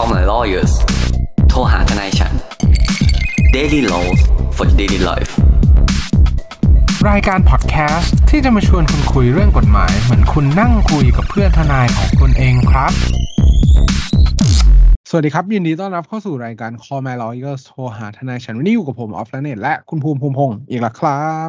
[0.00, 0.72] Call my lawyers
[1.48, 2.32] โทรหาทนายฉัน
[3.56, 4.20] Daily Laws
[4.56, 5.32] for Daily Life
[7.10, 12.92] รายการพอดแคสต์ที่จะมาชวนคุณคุยเรื่องกฎหมาย เหมือนคุณนั่งคุยกับเพื่อนทนายของคุณเองครับ
[15.08, 21.48] สวัสดีครับ ยินดีต้อนรับเข้าสู่รายการ Call My Lawyers โทรหาทนายฉัน วันนี้อยู่กับผมออฟแลเนตและคุณภูมิภูมิพงศ์อีกแล้วครับ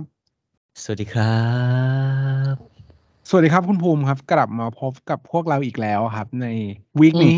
[0.83, 1.37] สวัสดีครั
[2.51, 2.53] บ
[3.29, 6.47] สวัสดีครับคุณภูมิครับ กลับมาพบกับพวกเราอีกแล้วครับ ใน
[7.01, 7.37] วีคนี้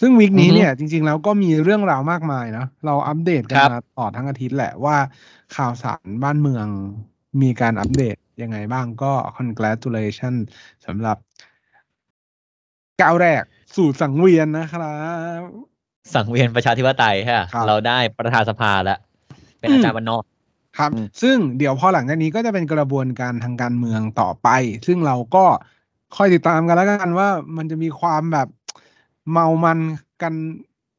[0.00, 4.96] ซึ่งวีคนี้อือฮึเนี่ยจริง ๆ แล้วก็มีเรื่องราวมากมายนะเราอัปเดตกันครับมาต่อทั้งอาทิตย์แหละว่า
[5.56, 6.66] ข่าวสารบ้านเมือง
[7.42, 10.34] มีการอัปเดตยังไงบ้างก็ congratulation
[10.86, 11.16] สำหรับ
[13.00, 13.42] ก้าวแรก
[13.76, 14.94] สู่สังเวียนนะครั
[15.40, 15.42] บ
[16.14, 18.98] สังเวียนประชาธิปไตยฮะครับเราได้ประธานสภาแล้ว
[19.58, 20.22] เป็นอาจารย์วันนอก
[20.78, 24.48] ครับอืมซึ่งเดี๋ยวพอหลังจากนี้ก็จะเป็นกระบวนการทางการเมืองต่อไป
[24.86, 25.44] ซึ่งเราก็
[26.16, 28.48] คอยติดตามกันแล้วกันว่ามันจะมีความแบบ
[29.32, 29.78] เมามัน
[30.22, 30.34] กัน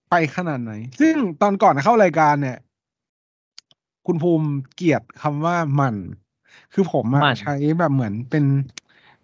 [0.10, 2.58] ไปขนาดไหน ซึ่งตอนก่อนเข้ารายการเนี่ย
[4.06, 5.96] คุณภูมิเกลียดคำว่ามัน
[6.74, 8.46] คือผมอะมันใช้แบบเหมือนเป็น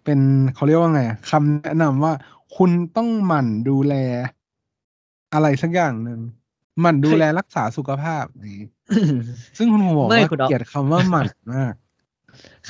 [0.04, 0.20] เป็น
[0.54, 2.12] เขาเรียกว่าไงอะคำแนะนำว่า
[2.56, 3.94] คุณต้องหมั่นดูแล
[5.34, 6.20] อะไรสักอย่างหนึ่ง
[6.80, 8.68] หมั่นดูแลรักษาสุขภาพอย่างงี้
[9.58, 11.74] ซึ่งคุณภูมิบอกไม่ว่าคุณอ๊อฟเกลียดคำว่าหมั่นมาก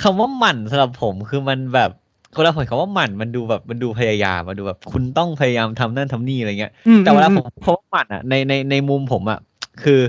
[0.02, 1.90] คำว่าหมั่นสำหรับผมคือมันแบบ
[2.36, 9.38] คนละคนคำว่าหมั่นมันดูแบบมันดูพยายามมันดูแบบคุณต้องพยายามทำนั่นทำนี่อะไรเงี้ยอืมแต่เวลาอืผมมคำว่าหมั่นอะในในในมุมผมอะ
[9.82, 10.00] คือ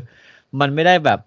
[0.60, 1.20] มันไม่ได้แบบ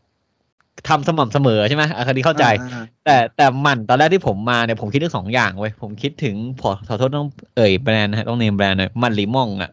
[0.89, 9.71] ทำสม่ำเสมอใช่ไหมอะคราวนี้เข้าใจอ่าแต่แต่หมั่นตอนแรกที่ผมมาเนี่ยผมคิดถึงสองอย่างเว้ยผมคิดถึงขอขอโทษต้องเอ่ยแบรนด์นะฮะต้องเนมแบรนด์หน่อยมันลิม่องอะ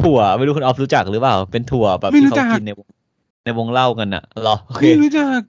[0.00, 2.88] ถั่วไม่รู้คุณออฟรู้จักหรือเปล่า เป็นถั่วแบบไม่ที่รู้เขาจักกินในวง
[3.44, 5.40] ในวงเล่ากันอะเหรอโอเคไม่รู้จัก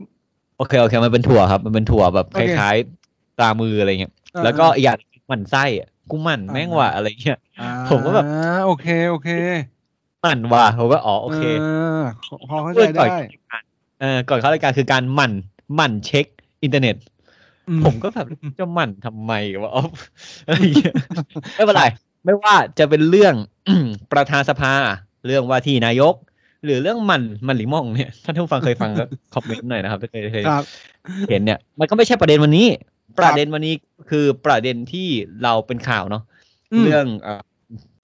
[0.57, 3.00] โอเคโอเคมันเป็นถั่วครับ มันเป็นถั่วแบบโอคเคล้ายๆ
[3.37, 8.25] ตรามืออะไรเงี้ยอ่าแล้วก็อีกอย่างหมั่นไส้อะกูหมั่นแม่งว่ะอะไรเงี้ยอ่าผมก็แบบ
[8.65, 9.29] โอเคโอเค
[10.21, 12.03] หมั่นว่ะผมก็อ๋อโอเคอ
[12.49, 13.17] พอเข้าใจก่อนได้
[14.01, 15.31] เออก่อนเข้ารายการคือการหมั่น
[15.75, 16.25] หมั่นเช็ค
[16.63, 16.95] อินเทอร์เน็ต
[17.69, 18.27] อืผมก็แบบ
[18.59, 19.91] จะหมั่นทำไมวะออฟ
[20.45, 20.93] อะไรอย่างเงี้ย
[21.55, 21.83] ไม่เป็นไร
[22.25, 23.35] ไม่ว่าจะเป็นเรื่อง
[24.11, 24.73] ประธานสภา
[25.27, 26.15] เรื่องว่าที่นายก
[26.65, 30.63] หรือเรื่องมันมันหลิมองเนี่ยท่านผู้ฟังเคยฟังก็คอมเมนต์หน่อยนะครับถ้าเคยเคยครับ
[31.29, 33.75] เห็นเนี่ย มันก็ไม่ใช่ประเด็นวันนี้ครับ ประเด็นวันนี้
[34.09, 35.07] คือประเด็นที่
[35.43, 36.23] เราเป็นข่าวเนาะ
[36.81, 37.41] มเรื่องเอ่อ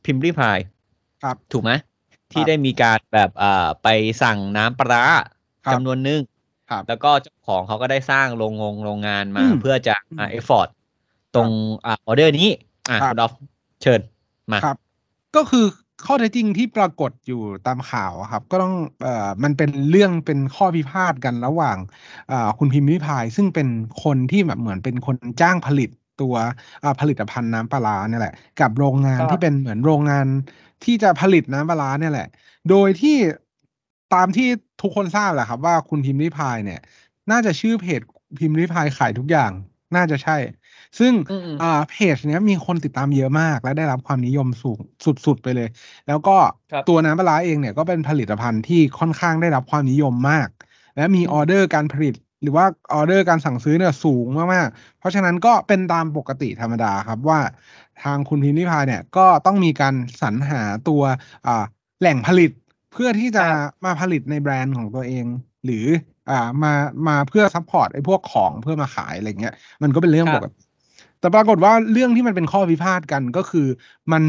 [0.05, 0.57] พิมพ์ริพาย
[1.23, 1.71] ครับ ถูกไหม
[2.31, 3.87] คที่รับได้มีการแบบอ่าไป
[4.23, 5.03] สั่งน้ำปลาร้า
[5.65, 6.21] ครับจำนวนหนึ่ง
[6.69, 10.69] ครับแล้วก็เจ้าของเขาก็ได้สร้างโรงงงโรงงานมาอืมเพื่อจะอ่าอืมเอฟฟอร์ต
[11.35, 11.49] ตรง
[11.85, 12.49] อ่าออเดอร์นี้
[12.89, 13.31] อ่าครับคุณดอฟ
[13.81, 14.01] เชิญ
[14.51, 14.77] มาครับ
[15.35, 15.65] ก็คือ
[16.05, 21.77] ข้อเท็จจริงที่ปรากฏอยู่ตามข่าวอะครับ ก็ต้องเอ่อมันเป็นเรื่องเป็นข้อพิพาทกันระหว่าง
[22.31, 23.67] อ่าคุณพิมพ์ริพาย ซึ่งเป็น
[24.03, 25.89] คนที่แบบเหมือนเป็นคนจ้างผลิต
[26.21, 26.35] ตัว
[26.83, 30.27] อ่าผลิตภัณฑ์น้ำปลาร้าเนี่ยแหละ กับโรงงานครับที่เป็นเหมือนโรงงาน
[30.83, 32.27] ที่จะผลิตน้ำปลาร้าเนี่ยแหละ
[32.69, 33.17] โดยที่
[34.13, 34.47] ตามที่
[34.81, 36.79] ทุกคนทราบแหละครับ ว่าคุณพิมพ์ริพายเนี่ย
[37.31, 38.01] น่าจะชื่อเพจ
[38.39, 39.51] พิมพ์ริพายขายทุกอย่าง
[39.95, 40.37] น่าจะใช่
[40.99, 45.67] ซึ่งอืมอืมอ่าเพจเนี้ยมีคนติดตามเยอะมาก และได้รับความนิยมสูงสุดๆไปเลย
[46.07, 46.31] แล้วก็
[46.71, 50.49] ครับตัวน้ำปลาร้าเองเนี่ยก็เป็นผลิตภัณฑ์ที่ค่อนข้างได้รับความนิยมมาก
[50.95, 57.39] และมีอืมออเดอร์การผลิตหรือว่าออเดอร์การสั่งซื้อเนี่ยสูงมากๆ เพราะฉะนั้นก็เป็นตามปกติธรรมดาครับว่า
[57.97, 61.01] ทางคุณพิมพ์ริพายเนี่ยก็ต้องมีการสรรหาตัว
[61.45, 61.63] อ่า
[61.99, 62.51] แหล่งผลิต
[62.91, 65.25] เพื่อที่จะครับมาผลิตในแบรนด์ของตัวเอง
[65.65, 65.85] หรือ
[66.29, 66.33] อ่า
[66.63, 66.73] มา
[67.07, 69.53] มาเพื่อ support ไอ้พวกของเพื่อมาขายอะไรเงี้ย
[69.83, 70.66] มันก็เป็นเรื่องคปรับปกติ
[71.19, 73.67] แต่ปรากฏว่าเรื่องที่มันเป็นข้อพิพาทกันก็คือ
[74.11, 74.23] มัน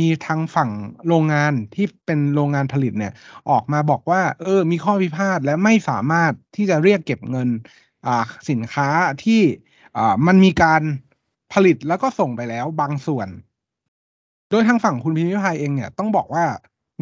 [0.00, 0.70] มีทางฝั่ง
[1.08, 3.12] โรงงานที่เป็นโรงงานผลิตเนี่ย
[3.50, 7.48] ออกมาบอกว่า เออ มีข้อพิพาทและไม่สามารถที่จะเรียกเก็บเงิน
[8.50, 8.88] สินค้า
[9.24, 9.42] ที่
[10.26, 10.82] มันมีการ
[11.52, 13.28] ผลิตแล้วก็ส่งไปแล้วบางส่วน
[14.50, 16.44] โดยทางฝั่งคุณพิมพิพายเองเนี่ยต้องบอกว่า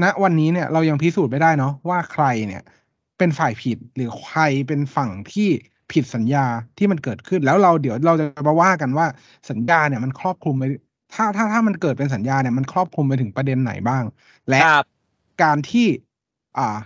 [0.03, 2.63] ณวันนี้เนี่ยเรายังพิสูจน์ไม่ได้เนาะว่าใครเนี่ย
[3.19, 5.49] เป็นฝ่ายผิดหรือใครเป็นฝั่งที่
[5.93, 6.45] ผิดสัญญา
[6.79, 9.07] ที่มันเกิดขึ้น แล้วเราเดี๋ยวเราจะมาว่ากันว่า
[9.51, 10.65] สัญญาเนี่ยมันครอบคลุมไป
[11.15, 14.05] ถ้าถ้าถ้ามันเกิดเป็นสัญญาเนี่ยมันครอบคลุมไปถึงประเด็นไหนบ้าง
[14.49, 14.85] และครับ
[15.43, 15.87] การที่
[16.59, 16.79] อ่า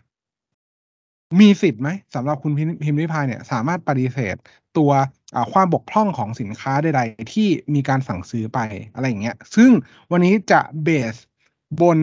[1.41, 4.37] มีสิทธิ์ไหมสำหรับคุณพิมพิมพ์ริพายเนี่ย สามารถปฏิเสธ
[4.79, 4.91] ตัว
[5.35, 8.59] อ่าความบกพร่องของสินค้าใดๆที่มีการสั่งซื้อไป
[8.95, 9.71] อะไรอย่างเงี้ย ซึ่ง
[10.11, 11.15] วันนี้จะเบส
[11.81, 11.99] บน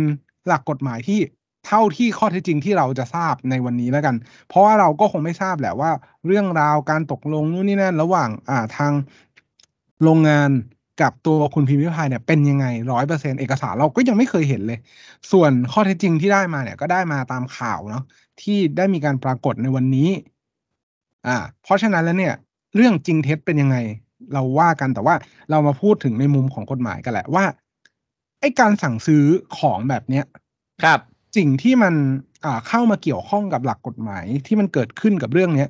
[0.47, 1.19] หลักกฎหมายที่
[1.67, 4.15] เท่าที่ข้อเท็จจริงที่เราจะทราบในวันนี้แล้วกัน
[4.47, 5.91] เพราะว่าเราก็คงไม่ทราบแหละว่า
[6.25, 8.91] เรื่องราวการตกลงนู่นนี่นั่นระหว่างอ่าทาง
[10.03, 10.51] โรงงาน
[11.01, 14.79] กับตัวคุณพิมพ์ริพายเนี่ยเป็นยังไงร้อยเปอร์เซ็นเอกสารเราก็ยังไม่เคยเห็นเลย
[15.31, 18.03] ส่วนข้อเท็จจริงที่ได้มาเนี่ยก็ได้มาตามข่าวเนาะ
[18.41, 20.09] ที่ได้มีการปรากฏในวันนี้
[21.27, 22.33] อ่า เพราะฉะนั้นแล้วเนี่ย
[22.75, 23.77] เรื่องจริงเท็จเป็นยังไง
[24.33, 25.15] เราว่ากันแต่ว่า
[25.51, 27.45] เรามาพูดถึงในมุมของกฎหมายกันแหละว่า
[28.39, 29.23] ไอ้การสั่งซื้อ
[29.57, 30.25] ของแบบเนี้ย
[30.83, 30.99] ครับ
[31.37, 31.93] สิ่งที่มัน
[32.45, 35.69] อ่าเข้ามาเกี่ยวข้องกับหลักกฎหมายที่มันเกิดขึ้นกับเรื่องเนี้ย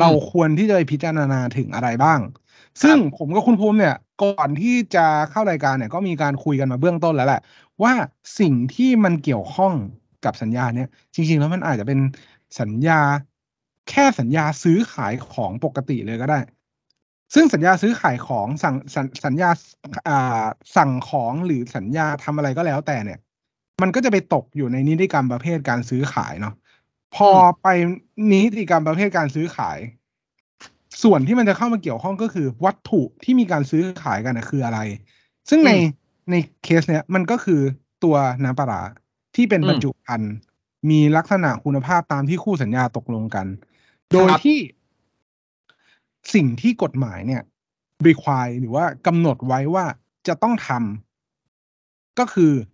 [0.00, 2.20] เราควรที่จะไปพิจารณาถึงอะไรบ้าง
[2.82, 7.40] ซึ่งผมกับคุณภูมิเนี่ยก่อนที่จะเข้ารายการเนี่ยก็มีการคุยกันมาเบื้องต้นแล้วแหละ
[7.82, 7.92] ว่า
[8.40, 9.72] สิ่งที่มันเกี่ยวข้อง
[10.24, 12.00] กับสัญญาเนี่ย จริง ๆ แล้วมันอาจจะเป็น
[12.60, 13.00] สัญญา
[13.90, 16.38] แค่สัญญาซื้อขายของปกติเลยก็ได้
[17.34, 19.50] ซึ่งสัญญาซื้อขายของสั่งสัญสัญญา
[20.08, 20.44] อ่า
[20.76, 23.18] สั่งของหรือสัญญาทำอะไรก็แล้วแต่เนี่ย
[23.82, 26.54] มันก็จะไปตกอยู่ในนิติกรรมประเภทการซื้อขายเนาะ
[27.16, 27.30] พอ
[27.62, 27.68] ไป
[28.32, 29.78] นิติกรรมประเภทการซื้อขาย
[31.02, 34.80] ส่วนที่มันจะเข้ามาเกี่ยวข้องก็คือ วัตถุที่มีการซื้อขายกันนะคืออะไร
[35.48, 35.82] ซึ่งในอืม
[36.30, 37.60] ในเคสเนี้ยมันก็คือ
[38.04, 38.82] ตัวน้ำปลาร้า
[39.36, 40.34] ที่เป็นอืมบรรจุภัณฑ์
[40.90, 43.46] มีลักษณะคุณภาพตามที่คู่สัญญาตกลงกัน
[44.12, 44.58] โดยครับที่
[46.34, 47.42] สิ่งที่กฎหมายเนี่ย
[48.06, 49.84] require หรือว่ากำหนดไว้ว่า
[50.28, 52.71] จะต้องทำก็คือจะ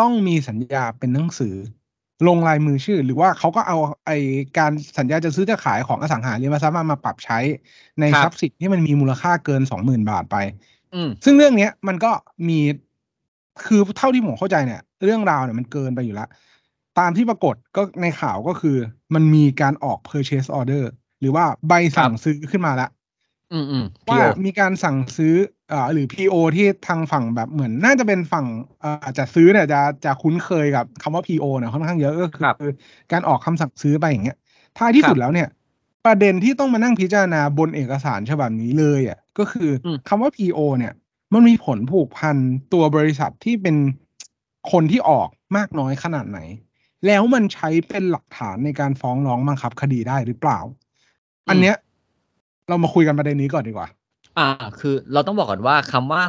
[0.00, 1.54] ต้องมีสัญญาเป็นหนังสือ
[2.28, 4.10] ลงลายมือชื่อ หรือว่าเขาก็เอาไอ
[4.58, 7.38] การสัญญาจะซื้อจะขายของอสังหาริมทรัพย์มามาปรับใช้
[8.00, 10.36] ในครับทรัพย์สินที่มันมีมูลค่าเกินสองหมื่นบาทไป
[10.94, 12.10] อืมซึ่งเรื่องเนี้ยมันก็
[12.48, 12.58] มี
[13.66, 16.28] คือเท่าที่ผมเข้าใจเนี่ย เรื่องราวเนี่ยมันเกินไปอยู่แล้ว
[16.98, 18.76] ตามที่ปรากฏก็ในข่าวก็คือ
[19.14, 20.84] มันมีการออก purchase order
[21.20, 22.97] หรือว่าใบสั่งซื้อขึ้นมาแล้วอืมอืม
[24.08, 25.34] ว่า PO มีการสั่งซื้อ
[25.72, 28.46] อ่าหรือ PO ที่ทางฝั่งแบบเหมือน น่าจะเป็นฝั่ง
[28.82, 32.54] อ่าจะซื้อเนี่ยจะจะคุ้นเคยกับคำว่า PO เนี่ยค่อนข้างเยอะก็คือครับ
[33.12, 34.38] การออกคำสั่งซื้อไปอย่างเงี้ย
[34.78, 35.48] ท้ายที่สุดครับแล้วเนี่ย
[36.06, 40.92] ประเด็นที่ต้องมานั่งพิจารณาบนเอกสารฉบับนี้เลยอะก็คืออมคำว่า PO เนี่ย
[41.32, 42.36] มันมีผลผูกพัน
[42.72, 43.76] ตัวบริษัทที่เป็น
[44.72, 46.40] คนที่ออกมากน้อยขนาดไหน
[47.06, 50.60] แล้วมันใช้เป็นหลักฐานในการฟ้องร้องบังคับคดีได้หรือเปล่า
[51.48, 51.76] อันเนี้ย
[52.68, 53.88] เรามาคุยกันประเด็นนี้ก่อนดีกว่า
[54.38, 54.48] อ่า
[54.80, 56.22] คือเราต้องบอกก่อนว่าคำว่า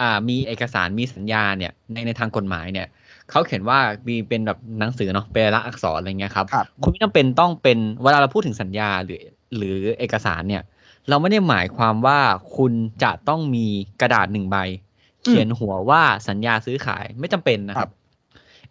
[0.00, 2.86] อ่า มีเอกสารมีสัญญาเนี่ย ในในทางกฎหมายเนี่ย
[3.30, 3.78] เขาเขียนว่า
[4.08, 9.22] มีเป็นแบบหนังสือเนาะเป็นลายลักษณ์อักษรอะไรเงี้ยครับครับคุณไม่จำเป็นต้องเป็นเวลาเราพูดถึงสัญญาหรือ
[9.56, 10.62] หรือเอกสารเนี่ย
[11.08, 12.18] เราไม่ได้หมายความว่า
[12.56, 12.72] คุณ
[13.02, 13.66] จะต้องมี
[14.00, 14.56] กระดาษหนึ่งใบ
[15.24, 17.90] เขียนหัวว่าสัญญาซื้อขายไม่จำเป็นนะครับ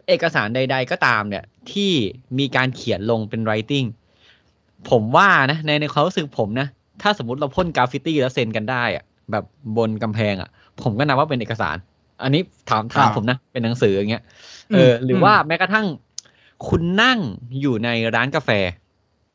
[0.07, 1.91] เอกสารใด ๆ ก็ตามเนี่ย ที่
[2.39, 3.87] มีการเขียนลงเป็น writing
[4.89, 6.67] ผมว่านะในในความรู้สึกผมนะ
[7.01, 9.43] ถ้าสมมติเราพ่นกราฟฟิตี้แล้วเซ็นกันได้อะแบบ
[9.77, 10.49] บนกำแพงอะ
[10.81, 11.77] ผมก็นับว่าเป็นเอกสาร
[12.23, 14.23] อันนี้ถามถามครับผมนะ เป็นหนังสืออย่างเงี้ย
[14.73, 15.85] เออ หรือมว่าแม้กระทั่ง
[16.67, 17.19] คุณนั่ง
[17.61, 18.49] อยู่ในร้านกาแฟ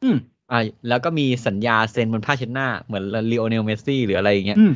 [0.05, 0.17] อืม
[0.53, 4.73] อ่าแล้วก็มีสัญญาเซ็นบนผ้าเช็ดหน้า เหมือนลีโอเนลเมสซี่หรืออะไรอย่างเงี้ยอืม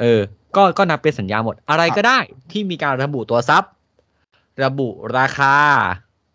[0.00, 0.20] เออ
[0.56, 2.18] ก็ก็นับเป็นสัญญาหมด อะไรครับก็ได้
[2.52, 3.72] ที่มีการระบุตัวทรัพย์
[4.64, 4.88] ระบุ
[5.18, 5.54] ราคา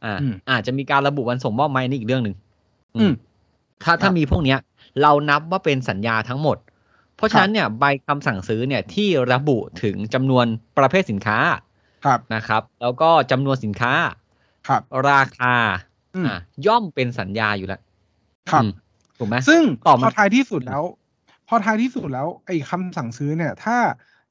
[0.06, 2.36] อ่าอืมอาจจะมีการระบุวันส่งมอบไหมนี่อีกเรื่องหนึ่ง
[2.96, 3.14] อืม
[3.84, 4.60] ถ้าถ้าครับมีพวกเนี้ย
[5.02, 6.58] เรานับว่าเป็นสัญญาทั้งหมด
[7.16, 10.46] เพราะฉะนั้นเนี่ยใบคำสั่งซื้อเนี่ยที่ระบุถึงจำนวน
[10.78, 11.40] ประเภทสินค้า
[12.06, 13.94] ครับนะครับ แล้วก็จำนวนสินค้า
[14.68, 15.56] ครับราคา
[16.16, 16.38] อืมอ่า
[16.68, 17.82] ย่อมเป็นสัญญาอยู่แล้ว
[18.52, 18.72] ครับอืม
[19.18, 20.84] ถูกไหมซึ่งต่อพมาอท้ายที่สุดแล้ว
[21.48, 23.78] พอท้ายที่สุดแล้วไอ้คำสั่งซื้อเนี่ย ถ้า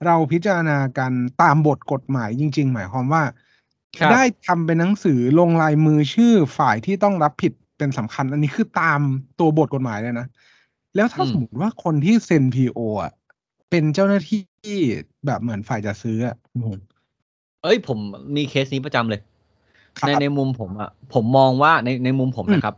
[0.07, 1.13] เราพิจารณากัน
[1.43, 3.23] ตามบทกฎหมายจริง ๆ หมายความว่า
[3.99, 9.01] ครับได้ทำเป็นหนังสือลงลายมือชื่อฝ่ายที่ต้องรับผิดเป็นสำคัญ อันนี้คือตาม
[9.39, 10.27] ตัวบทกฎหมายเลยนะ
[10.99, 13.13] แล้วถ้าอืมสมมติว่าคนที่เซ็นพีโออะ
[13.71, 14.79] เป็นเจ้าหน้าที่
[15.27, 16.83] แบบเหมือนฝ่ายจะซื้ออะคุณภูมิ
[17.63, 17.99] เอ้ยผม
[18.37, 19.21] มีเคสนี้ประจำเลย
[19.99, 22.77] ครับในในมุมผมอะผมมองว่าในในมุมผมอืมนะครับ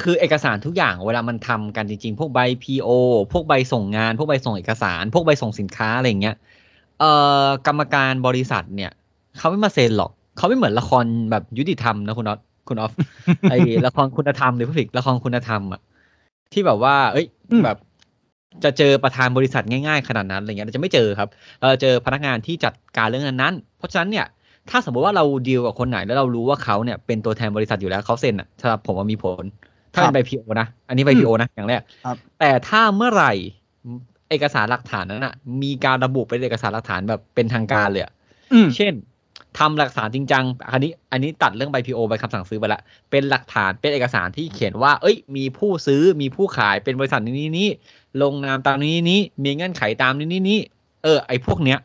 [0.00, 2.88] คือเอกสารทุกอย่างเวลามันทำกันจริง ๆ พวกใบ PO
[3.32, 6.36] พวกใบส่งงาน พวกใบส่งเอกสาร พวกใบส่งสินค้าอะไรอย่างเงี้ย
[6.98, 7.10] เอ่
[7.44, 8.90] อกรรมการบริษัทเนี่ย
[9.38, 12.38] เขาไม่มาเซ็นหรอกเขาไม่เหมือนละครแบบยุติธรรมนะคุณน็อต
[12.68, 12.92] คุณออฟ
[13.50, 13.54] ไอ
[13.86, 15.80] ละครคุณธรรมหรือผู้ผิดละครคุณธรรมอะ
[16.52, 17.78] ที่แบบว่า เอ้ยอืมแบบ
[18.64, 21.28] จะเจอประธานบริษัทง่ายๆขนาดนั้นอะไรเงี้ยเราจะไม่เจอครับ
[21.60, 24.26] เราจะเจอพนักงานที่จัดการเรื่องนั้นๆเพราะฉะนั้นเนี่ย
[24.70, 29.44] ถ้าสมมติว่าเราดีลกับคนไหนแล้วเรารู้ว่าเขาเนี่ยเป็นตัวแทนบริษัทอยู่แล้วเขาเซ็นอะสำหรับผมว่ามีผล
[29.94, 33.32] ถ้าครัเป็นบใบพีโอนะ อันนี้ใบอืมพีโอนะอย่างแรกครับแต่ถ้าเมื่อไหร่
[34.30, 38.12] เอกสารหลักฐานนั้นอะ มีการระบุเป็นเอกสารหลักฐานแบบเป็นทางการเลยอะ
[38.52, 38.92] อืมเช่น
[39.58, 42.80] ทำหลักฐานจริงจังอันนี้ อันนี้ตัดเรื่องใบพีโอใบคำสั่งซื้อไปละ
[43.10, 47.68] เป็นหลักฐานเป็นเอกสารที่เขียนว่า เอ้ย มีผู้ซื้อมีผู้ขายเป็นบริษัทนี้นี้นี้
[48.22, 50.60] ลงนามตามนี้นี้มีเงื่อนไขตามนี้นี้นี้
[51.02, 51.78] เออ ไอ้พวกเนี้ย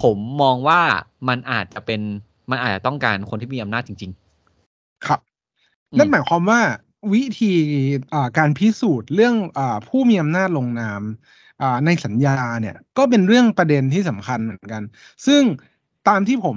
[0.00, 0.80] ผมมองว่า
[1.28, 2.00] มันอาจจะเป็น
[2.50, 4.12] มันอาจจะต้องการคนที่มีอำนาจจริง
[5.06, 5.20] ครับ
[5.90, 6.60] อืมนั่นหมายความว่า
[7.12, 7.52] วิธี
[8.12, 11.02] อ่าการพิสูจน์เรื่องอาผู้มีอำนาจลงนาม
[11.62, 14.82] อ่าในสัญญาเนี่ย ก็เป็นเรื่องประเด็นที่สำคัญเหมือนกัน
[15.26, 15.42] ซึ่ง
[16.08, 16.56] ตามที่ผม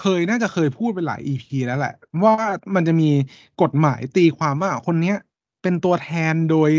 [0.00, 2.34] เคยน่าจะเคยพูดไปหลาย EP แล้วแหละ ว่า
[2.74, 3.10] มันจะมี
[3.62, 5.16] กฎหมายตีความว่าคนเนี้ย
[5.62, 6.70] เป็นตัวแทนโดย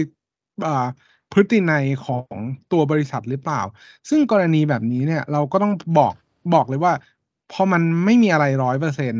[1.31, 2.33] พฤตินัยของ
[2.71, 3.61] ตัวบริษัทหรือเปล่า
[4.09, 6.13] ซึ่งกรณีแบบนี้เนี่ย เราก็ต้องบอก
[6.53, 6.93] บอกเลยว่า
[7.51, 9.13] พอมันไม่มีอะไรร้อยเปอร์เซ็น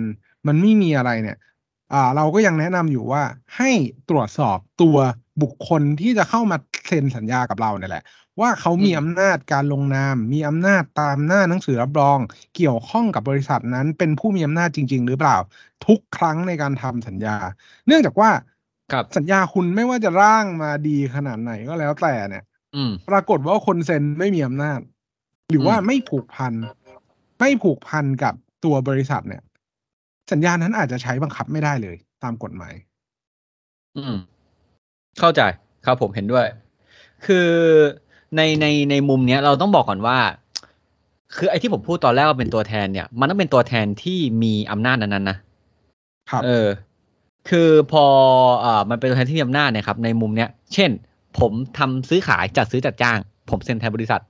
[0.47, 1.37] มันไม่มีอะไรเนี่ย
[1.93, 3.23] อ่าเราก็ยังแนะนำอยู่ว่า
[3.57, 3.69] ให้
[4.09, 4.97] ตรวจสอบตัว
[5.41, 8.03] บุคคลที่จะเข้ามาเซ็นสัญญากับเราเนี่ยแหละ
[8.41, 12.19] ว่าเขามีอืมอำนาจการลงนาม มีอำนาจตามหน้าหนังสือรับรอง
[12.55, 15.37] เกี่ยวข้องกับบริษัทนั้นเป็นผู้มีอำนาจจริง ๆ หรือเปล่า
[15.87, 17.37] ทุกครั้งในการทำสัญญา
[17.87, 18.29] เนื่องจากว่า
[18.91, 22.43] ครับสัญญาคุณไม่ว่าจะร่างมาดีขนาดไหนก็แล้วแต่เนี่ย
[22.75, 24.79] อืมปรากฏว่าคนเซ็นไม่มีอำนาจ
[25.49, 26.53] หรือว่าอืมไม่ผูกพัน
[27.39, 28.33] ไม่ผูกพันกับ
[28.65, 29.43] ตัวบริษัทเนี่ย
[30.31, 32.73] สัญญานั้นอาจจะใช้บังคับไม่ได้เลย ตามกฎหมาย
[33.97, 34.15] อืม
[35.19, 35.41] เข้าใจ
[35.85, 36.45] ครับผมเห็นด้วย
[37.25, 37.49] คือ
[38.35, 40.17] ในในในมุมเนี้ยเราต้องบอกก่อนว่า
[41.35, 45.37] คือไอ้ที่ผมพูดตอนแรกว่าเป็นตัวแทนเนี่ย มันต้องเป็นตัวแทนที่มีอำนาจนั้นๆนะ
[46.31, 46.67] ครับเออ
[47.49, 48.05] คือพอ
[48.65, 50.91] อ่ามันเป็นตัวแทนที่มีอำนาจเนี่ยครับในมุมเนี้ย เช่น
[51.39, 53.17] ผมทำซื้อขายจัดซื้อจัดจ้าง
[53.49, 54.21] ผมเซ็นแทนบริษัท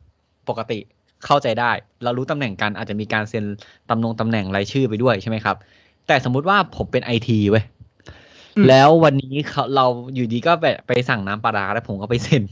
[0.49, 0.79] ปกติ
[1.25, 1.71] เข้าใจได้
[2.03, 3.43] เรารู้ตำแหน่งกันอาจจะมีการเซ็น
[3.89, 5.55] ตำแหน่งตำแหน่งรายชื่อไปด้วยใช่ไหมครับ
[6.07, 7.76] แต่สมมุติว่าผมเป็นไอทีเว้ยอืม
[8.69, 12.43] แล้ววันนี้เขาเราอยู่ดีก็ไปไปสั่งน้ำปลาร้าแล้วผมก็ไปเซ็น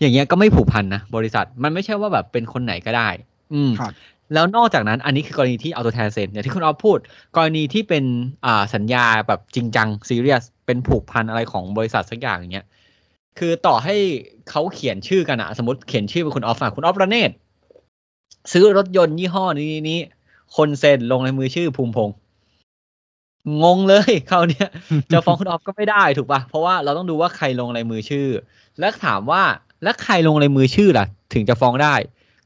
[0.00, 3.08] อย่างเงี้ยก็ไม่ผูกพันนะบริษัทมันไม่ใช่ว่าแบบเป็นคนไหนก็ได้
[3.54, 3.92] อืมครับ
[4.34, 6.98] แล้วนอกจากนั้นอันนี้คือกรณีที่เอาตัวแทนเซ็นอย่างที่คุณออฟพูด
[7.36, 8.04] กรณีที่เป็น
[8.46, 12.66] อ่าสัญญาแบบจริงจังซีเรียสเป็นผูกพันอะไรของบริษัทสักอย่างอย่างเงี้ย
[13.38, 13.96] คือต่อให้
[14.50, 17.30] เขาเขียนชื่อกันอะสมมติเขียนชื่อเป็นคุณออฟอะคุณออฟระเนศ
[18.52, 20.00] ซื้อรถยนต์ยี่ห้อนี้นี้นี้
[20.56, 22.16] คนเซ็นลงในมือชื่อภูมิพงษ์
[23.62, 24.68] งงเลยคราวเนี้ย
[25.12, 28.28] จะฟ้องคุณออฟก็ไม่ได้ถูกปะเพราะว่าเราต้องดูว่าใครลงลายมือชื่อ
[28.80, 29.42] และถามว่า
[29.82, 31.94] แล้วใครลงลายมือชื่อล่ะ ถึงจะฟ้องได้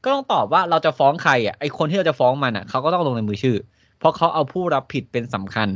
[0.03, 3.57] ก็ต้องตอบว่าเราจะฟ้องใครอะไอคนที่เราจะฟ้องมันอะเขาก็ต้องลงลายมือชื่อ
[3.99, 5.67] เพราะเขาเอาผู้รับผิดเป็นสำคัญ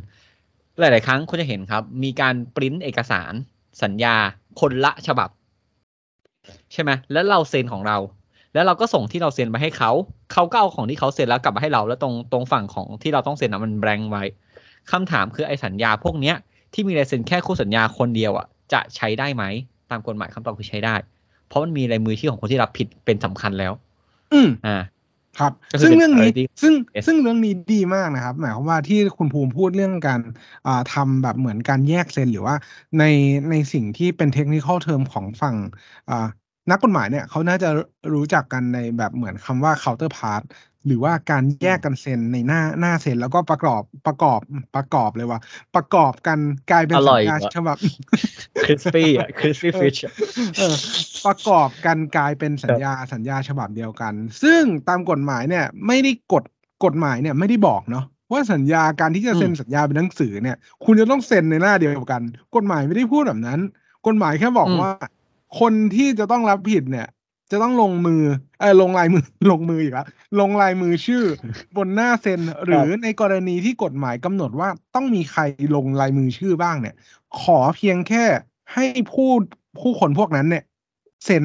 [0.80, 3.34] หลาย ๆ ครั้งคุณจะเห็นครับ มีการปริ้นเอกสาร
[3.84, 4.16] สัญญา
[4.60, 5.30] คนละฉบับ
[6.74, 7.98] ใช่ไหมแล้วเราเซ็นของเรา
[8.54, 9.92] แล้วเราก็ส่งที่เราเซ็นไปให้เขา
[10.34, 14.24] เขาก็เอาของที่เขาเซ็นแล้วกลับมาให้เราแล้วตรงตรงฝั่งของที่เราต้องเซ็นอะมันแบงค์ไว้
[14.92, 16.36] คำถามคือไอ้สัญญาพวกเนี้ย
[16.74, 19.44] ที่มีลายเซ็นแค่คู่สัญญาคนเดียวอะจะใช้ได้ไหม
[19.92, 20.96] ตามกฎหมายคำตอบคือใช้ได้
[21.48, 23.74] เพราะมันมีลายมือชื่อของคนที่รับผิดเป็นสำคัญแล้ว
[24.34, 24.78] อืมอ่า
[25.40, 30.22] ครับก็คือซึ่งเป็นเรื่องนี้ priority ซึ่ง yes ซึ่งเรื่องนี้ดีมากนะครับ หมายความว่าที่คุณภูมิพูดเรื่องการ
[30.68, 32.56] อ่าทำแบบเหมือนการแยกเซนหรือว่า
[33.00, 33.04] ใน
[33.50, 35.56] ในสิ่งที่เป็นเทคนิคอลเทอมของฝั่ง
[36.10, 36.28] อ่า
[36.72, 37.70] นักกฎหมายเนี่ยเขาน่าจะ
[38.14, 40.44] รู้จักกันในแบบเหมือนคำว่า counterpart
[40.88, 44.40] หรือว่าการแยกกันเซ็นในหน้าหน้าเซ็นแล้วก็ประกอบประกอบ
[44.76, 45.40] ประกอบเลยว่า
[45.76, 46.40] ประกอบกัน
[46.72, 47.78] กลายเป็นอร่สัอยญญาว่ะฉบับ
[48.64, 50.14] crispy อะ crispy เออ fish อะ
[50.58, 50.76] เออ
[51.26, 56.44] ประกอบกันกลายเป็นสัญญาสัญญาฉบับเดียวกัน ซึ่งตามกฎหมายเนี่ยไม่ได้กฎ
[56.86, 62.22] กฎหมายเนี่ยไม่ได้บอกเนาะว่าสัญญาการที่จะเซ็นอืมสัญญาเป็นหนังสือเนี่ย คุณจะต้องเซ็นในหน้าเดียวกัน
[62.56, 63.60] กฎหมายไม่ได้พูดแบบนั้น
[64.08, 64.94] กฎหมายแค่บอกอืมว่า
[65.60, 67.08] คนที่จะต้องรับผิดเนี่ย
[67.52, 68.22] จะต้องลงมือ
[68.60, 70.08] เออลงลายมือลงมืออีกแล้ว
[70.40, 71.24] ลงลายมือชื่อ
[71.78, 75.42] บนหน้าเซ็น หรือในกรณีที่กฎหมายกำหนดว่าต้องมีใคร
[75.76, 76.96] ลงลายมือชื่อบ้างเนี่ย
[77.42, 78.26] ขอเพียงแค่
[78.74, 79.30] ให้ผู้
[79.80, 80.64] ผู้คนพวกนั้นเนี่ย
[81.26, 81.44] เซ็น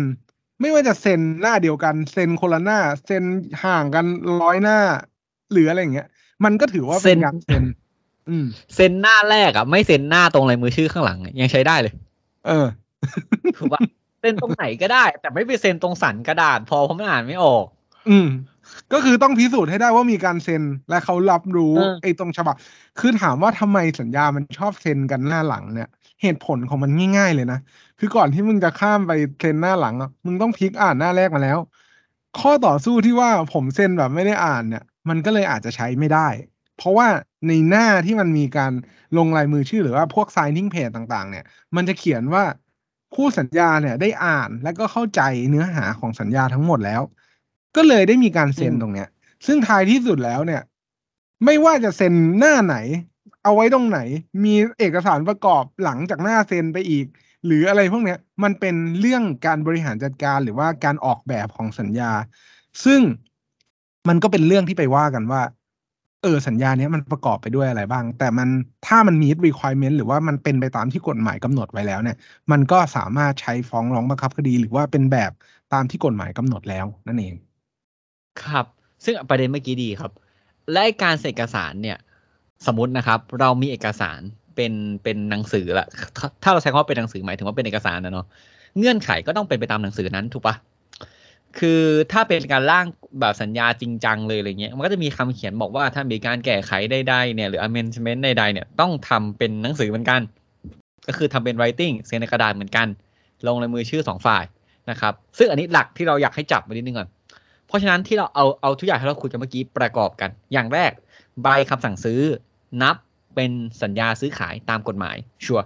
[0.60, 3.24] ไม่ว่าจะเซ็นหน้าเดียวกัน เซ็นคนละหน้า เซ็น
[3.64, 4.06] ห่างกัน
[4.42, 4.78] ร้อยหน้า
[5.52, 6.08] หรืออะไรอย่างเงี้ย
[6.44, 7.62] มันก็ถือว่าเป็นการเซ็น
[8.28, 11.94] อืมเซ็นหน้าแรกอะ ไม่เซ็นหน้าตรงลายมือชื่อข้างหลังอะยังใช้ได้เลย
[12.46, 12.66] เออ
[13.56, 17.64] ถูกปะเซ็นตรงไหนก็ได้ แต่ไม่ไปเซ็นตรงสันกระดาษ พอเพราะมันอ่านไม่ออก
[18.08, 18.28] อืม
[18.92, 22.54] ก็คือต้องพิสูจน์ให้ได้ว่ามีการเซ็นและเขารับรู้เออไอ้ตรงฉบับ
[22.98, 25.88] คือถามว่าทำไมสัญญามันชอบเซ็นกันหน้าหลังเนี่ย
[26.22, 27.58] เหตุผลของมันง่าย ๆ เลยนะ
[27.98, 31.58] คือก่อนที่มึงจะข้ามไปเซ็นหน้าหลังอะมึงต้องพลิกอ่านหน้าแรกมาแล้ว
[32.38, 36.28] ข้อต่อสู้ที่ว่าผมเซ็นแบบไม่ได้อ่านเนี่ย มันก็เลยอาจจะใช้ไม่ได้
[36.78, 37.06] เพราะว่า
[37.48, 38.72] ในหน้าที่มันมีการ
[39.18, 41.44] ลงลายมือชื่อหรือว่าพวก signing page ต่าง ๆ เนี่ย
[41.76, 42.42] มันจะเขียนว่า
[43.14, 45.20] คู่สัญญาเนี่ยได้อ่านและก็เข้าใจ
[45.50, 47.02] เนื้อหาของสัญญาทั้งหมดแล้ว
[47.76, 49.08] ก็เลยได้มีการเซ็นอืมตรงเนี้ย
[49.46, 50.62] ซึ่งท้ายที่สุดแล้วเนี่ย
[51.44, 52.76] ไม่ว่าจะเซ็นหน้าไหน
[53.44, 53.98] เอาไว้ตรงไหน
[54.44, 57.06] มีเอกสารประกอบหลังจากหน้าเซ็นไปอีก
[57.46, 62.12] หรืออะไรพวกเนี้ย มันเป็นเรื่องการบริหารจัดการหรือว่าการออกแบบของสัญญา
[62.84, 63.00] ซึ่ง
[64.08, 65.42] มันก็เป็นเรื่องที่ไปว่ากันว่า
[66.22, 68.48] เออสัญญาเนี้ยมันประกอบไปด้วยอะไรบ้าง แต่มัน
[68.86, 72.16] ถ้ามัน meet requirement หรือว่ามันเป็นไปตามที่กฎหมายกำหนดไว้แล้วเนี่ย
[72.50, 75.32] มันก็สามารถใช้ฟ้องร้องบังคับคดี หรือว่าเป็นแบบ
[75.72, 77.34] ตามที่กฎหมายกำหนดแล้วนั่นเอง
[78.42, 78.66] ครับ
[79.04, 80.12] ซึ่งประเด็นเมื่อกี้ดีครับ
[80.72, 81.98] และการเซ็นเอกสารเนี่ย
[82.66, 84.20] สมมตินะครับ เรามีเอกสาร
[84.56, 85.86] เป็นเป็นหนังสือละ
[86.42, 88.26] ถ้าเราใช้คำว่าเป็นหนังสือหมายถึงว่าเป็นเอกสารนะเนาะ
[88.78, 90.54] เงื่อนไขก็ต้องเป็นไปตามหนังสือนั้นถูกปะ
[91.58, 91.82] คือ
[92.12, 92.86] ถ้าเป็นการร่าง
[93.20, 100.20] แบบสัญญาจริงจังเลยอะไรเงี้ยมันก็จะมีคำเขียนบอกว่าถ้ามีการแก้ไขใดๆเนี่ยหรือ amendment ใดๆเนี่ยต้องทำเป็นหนังสือเหมือนกัน
[101.08, 102.86] ก็คือทำเป็น writing เซ็นในกระดาษเหมือนกัน
[103.46, 104.44] ลงในมือชื่อสองฝ่าย
[104.90, 107.08] นะครับ ซึ่งอันนี้หลักที่เราอยากให้จับไว้นิดนึงก่อน
[107.66, 110.92] เพราะฉะนั้นที่เราเอาเอาทุกอย่างที่เราคุยกันเมื่อกี้ประกอบกัน อย่างแรก
[111.42, 112.20] ใบคำสั่งซื้อ
[112.82, 112.96] นับ
[113.34, 113.50] เป็น
[113.82, 115.64] สัญญาซื้อขายตามกฎหมายชัวร์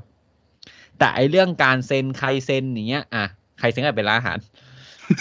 [0.98, 3.24] แต่ไอเรื่องการเซ็นใครเซ็นอย่างเงี้ยอะ
[3.58, 4.38] ใครเซ็นก็เป็นร้านอาหาร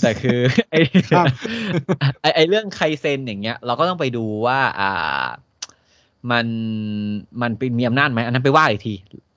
[0.02, 0.40] แต่คือ
[0.72, 0.76] ไอ
[1.10, 1.26] ครับ
[2.22, 5.26] ไอไอเรื่องใครเซ็นอย่างเงี้ย เราก็ต้องไปดูว่า อ่า
[6.32, 6.48] มัน
[7.42, 8.94] มันเป็นมีอำนาจไหมอันนั้นไปว่าอีกที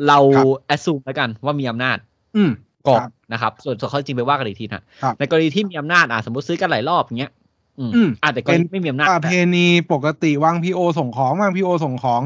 [0.08, 1.98] เราครับแอ s ซูมแล้วกันว่ามีอำนาจ
[2.36, 2.50] อืม
[2.88, 7.32] ก่อนครับนะครับ ส่วนส่วนข้อจริงไปว่ากันอีกทีนะครับในกรณีที่มีอำนาจอะสมมติซื้อกันหลายรอบอย่างเงี้ย
[7.78, 12.20] อืมอืมอาจจะแต่กรณีไม่มีอำนาจประเพณีปกติวางพีโอส่งของวางพีโอส่งของ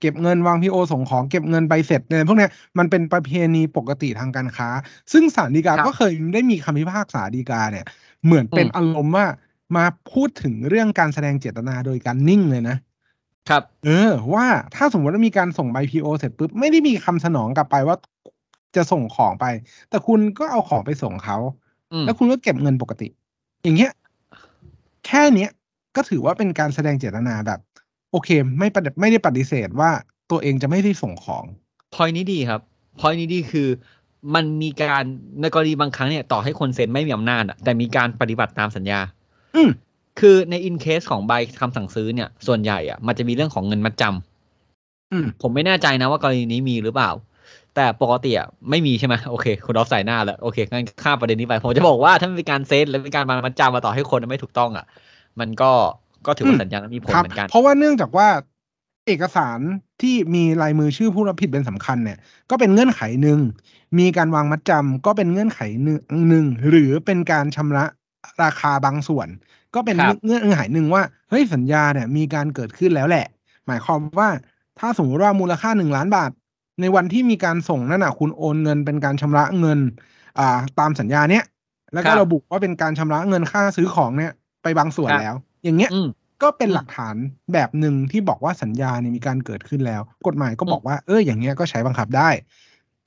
[0.00, 4.68] เก็บเงินวางพีโอส่งของเก็บเงินใบเสร็จเนี่ยพวกเนี้ยมันเป็นประเพณีปกติทางการค้า
[5.12, 7.84] ซึ่งศาลฎีกาก็เคยได้มีคำพิพากษาฎีกาเนี่ย
[8.24, 9.26] เหมือนเป็นอารมณ์ว่า
[9.76, 12.76] มาพูดถึงเรื่องการแสดงเจตนาโดยการนิ่งเลยนะ
[13.48, 17.96] ครับ เออ ว่าถ้าสมมติว่ามีการส่งใบพีโอเสร็จปุ๊บไม่ได้มีคำสนองกลับไปว่า
[18.76, 19.46] จะส่งของไป
[19.90, 21.38] แต่คุณก็เอาของไปส่งเขา
[21.92, 23.08] อืมแล้วคุณก็เก็บเงินปกติ
[23.62, 23.92] อย่างเงี้ย
[25.06, 25.50] แค่เนี้ย
[25.96, 27.60] ก็ถือว่าเป็นการแสดงเจตนาแบบ
[28.12, 29.90] โอเค ไม่ปฏิไม่ได้ปฏิเสธว่า
[30.30, 31.44] ตัวเองจะไม่ได้ส่งของ
[31.94, 32.60] พอยนี้ดีครับ
[33.00, 33.68] พอยนี้ดีคือ
[34.34, 35.04] มันมีการ
[35.40, 39.00] ในกรณีบางครั้งเนี่ยต่อให้คนเซ็นไม่มีอำนาจอะแต่มีการปฏิบัติตามสัญญา
[39.56, 39.70] อืม
[40.20, 47.10] คือในอินเคสของใบคำสั่งซื้อเนี่ย ส่วนใหญ่อะมันจะมีเรื่องของเงินมัดจำอืมผมไม่แน่ใจนะว่ากรณีนี้มีหรือเปล่า
[47.74, 54.84] แต่ปกติอะไม่มีใช่ไหมโอเคคุณออฟใส่หน้าแล้วโอเคงั้นข้ามประเด็นนี้ไป ผมจะบอกว่าถ้ามันมีการเซ็นแล้วมีการมามัดจำมาต่อให้คนไม่ถูกต้องอะ
[55.40, 55.72] มันก็
[56.26, 58.28] ก็ถือว่าสัญญานั้นมีผลครับเหมือนกัน เพราะว่าเนื่องจากว่า
[59.06, 59.58] เอกสาร
[60.02, 62.18] ที่มีลายมือชื่อผู้รับผิดเป็นสำคัญเนี่ย
[62.50, 63.38] ก็เป็นเงื่อนไขหนึ่ง
[63.98, 67.84] มีการวางมัดจำก็เป็นเงื่อนไขหนึ่งหนึ่งหรือเป็นการชำระ
[68.42, 69.28] ราคาบางส่วน
[69.74, 73.26] ก็เป็นครับเงื่อนไขหนึ่งว่าเฮ้ยสัญญาเนี่ยมีการเกิดขึ้นแล้วแหละ
[73.66, 74.28] หมายความว่า
[74.78, 76.30] ถ้าสมมติว่ามูลค่าหนึ่งล้านบาท
[76.80, 79.78] ในวันที่มีการส่งนั่นน่ะคุณโอนเงินเป็นการชำระเงิน
[80.38, 81.44] อ่าตามสัญญาเนี้ย
[81.94, 86.08] แล้วก็ครับระบุว่าเป็นการชำระเงินค่าซื้อของเนี่ยไปบางส่วนครับแล้ว อย่างเงี้ยอืม
[86.42, 87.16] ก็เป็นอืมหลักฐาน
[87.52, 92.28] แบบหนึ่งที่บอกว่าสัญญาเนี่ยมีการเกิดขึ้นแล้ว กฎหมายก็บอกว่าเอออย่างเงี้ยก็ใช้บังคับได้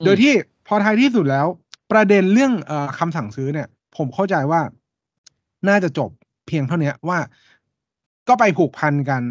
[0.00, 0.32] ืมโดยที่
[0.66, 1.46] พอท้ายที่สุดแล้ว
[1.92, 4.60] ประเด็นเรื่องเอ่อคำสั่งซื้อเนี่ย ผมเข้าใจว่า
[5.68, 6.10] น่าจะจบ
[6.46, 7.18] เพียงเท่านี้ว่า
[8.28, 9.22] ก็ไปผูกพันกัน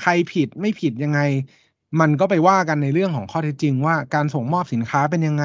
[0.00, 1.20] ใครผิดไม่ผิดยังไง
[2.00, 5.44] มันก็ไปว่ากันในเรื่องของข้อเท็จจริง ว่าการส่งมอบสินค้าเป็นยังไง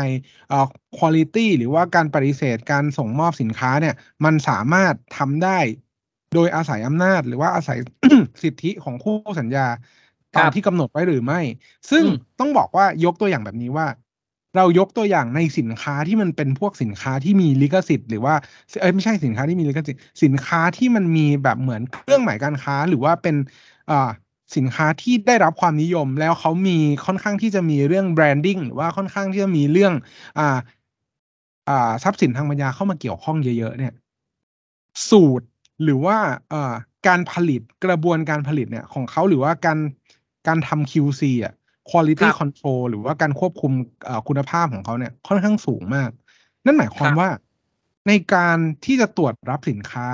[0.49, 0.65] เอ่อ
[0.97, 5.59] คุณภาพหรือว่าการปฏิเสธการส่งมอบสินค้าเนี่ย มันสามารถทำได้
[6.35, 7.77] โดยอาศัยอำนาจหรือว่าอาศัย
[8.43, 9.67] สิทธิของคู่สัญญา
[10.35, 11.39] ตามครับที่กำหนดไว้หรือไม่
[11.91, 13.87] ซึ่งอืมต้องบอกว่ายกตัวอย่างแบบนี้ว่า
[14.55, 18.35] เรายกตัวอย่างในสินค้าที่มันเป็นพวกสินค้าที่มีลิขสิทธิ์หรือว่า
[18.81, 23.35] เอ้ยไม่ใช่สินค้าที่มีลิขสิทธิ์สินค้าที่มันมีแบบเหมือนเครื่องหมายการค้าหรือว่าเป็น
[23.91, 24.09] อ่า
[24.55, 29.93] สินค้าที่ได้รับความนิยมแล้วเขามีค่อนข้างที่จะมีเรื่องแบรนดิ้งหรือว่าค่อนข้างที่จะมีเรื่อง
[30.39, 30.57] อ่า
[31.69, 33.93] อ่า ทรัพย์สินทางปัญญาเข้ามาเกี่ยวข้องเยอะๆเนี่ย
[35.09, 35.45] สูตร
[35.83, 36.17] หรือว่า
[36.49, 36.73] เอ่อ
[37.07, 39.79] การผลิตกระบวนการผลิตเนี่ยของเขาหรือว่าการ
[40.47, 41.53] การทำ QC อะ
[41.89, 43.71] quality ครับ control หรือว่าการควบคุม
[44.05, 46.09] เอ่อคุณภาพของเขาเนี่ยค่อนข้างสูงมาก
[46.65, 47.29] นั่นหมายความครับว่า
[48.07, 50.07] ในการที่จะตรวจรับสินค้า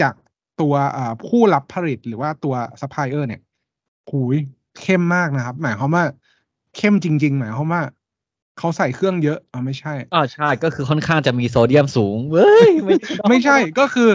[0.00, 0.14] จาก
[0.60, 3.40] ตัวเอ่อผู้รับผลิตหรือว่าตัวซัพพลายเออร์เนี่ย
[4.10, 4.36] หูย
[4.80, 6.04] เข้มมากนะครับ หมายความว่า
[6.76, 7.82] เข้มจริง ๆ หมายความว่า
[8.58, 12.94] เขาใส่เครื่องเยอะอ่าไม่ใช่อ๋อใช่ก็คือค่อนข้างจะมีโซเดียมสูงเว้ยไม่
[13.28, 14.10] ไม่ใช่ก็คือ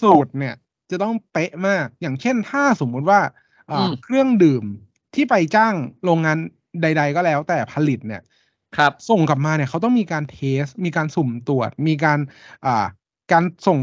[0.00, 0.54] สูตรเนี่ย
[0.90, 3.20] จะต้องเป๊ะมาก อย่างเช่นถ้าสมมุติว่า
[3.70, 4.64] อ่าอืมเครื่องดื่ม
[5.14, 6.38] ที่ไปจ้างโรงงาน
[6.82, 8.22] ใด ๆ ก็แล้วแต่ผลิตเนี่ย
[8.76, 12.18] ครับ ส่งกลับมาเนี่ยเขาต้องมีการเทส มีการสุ่มตรวจ มีการ
[12.66, 12.86] อ่า
[13.32, 13.78] การส่ง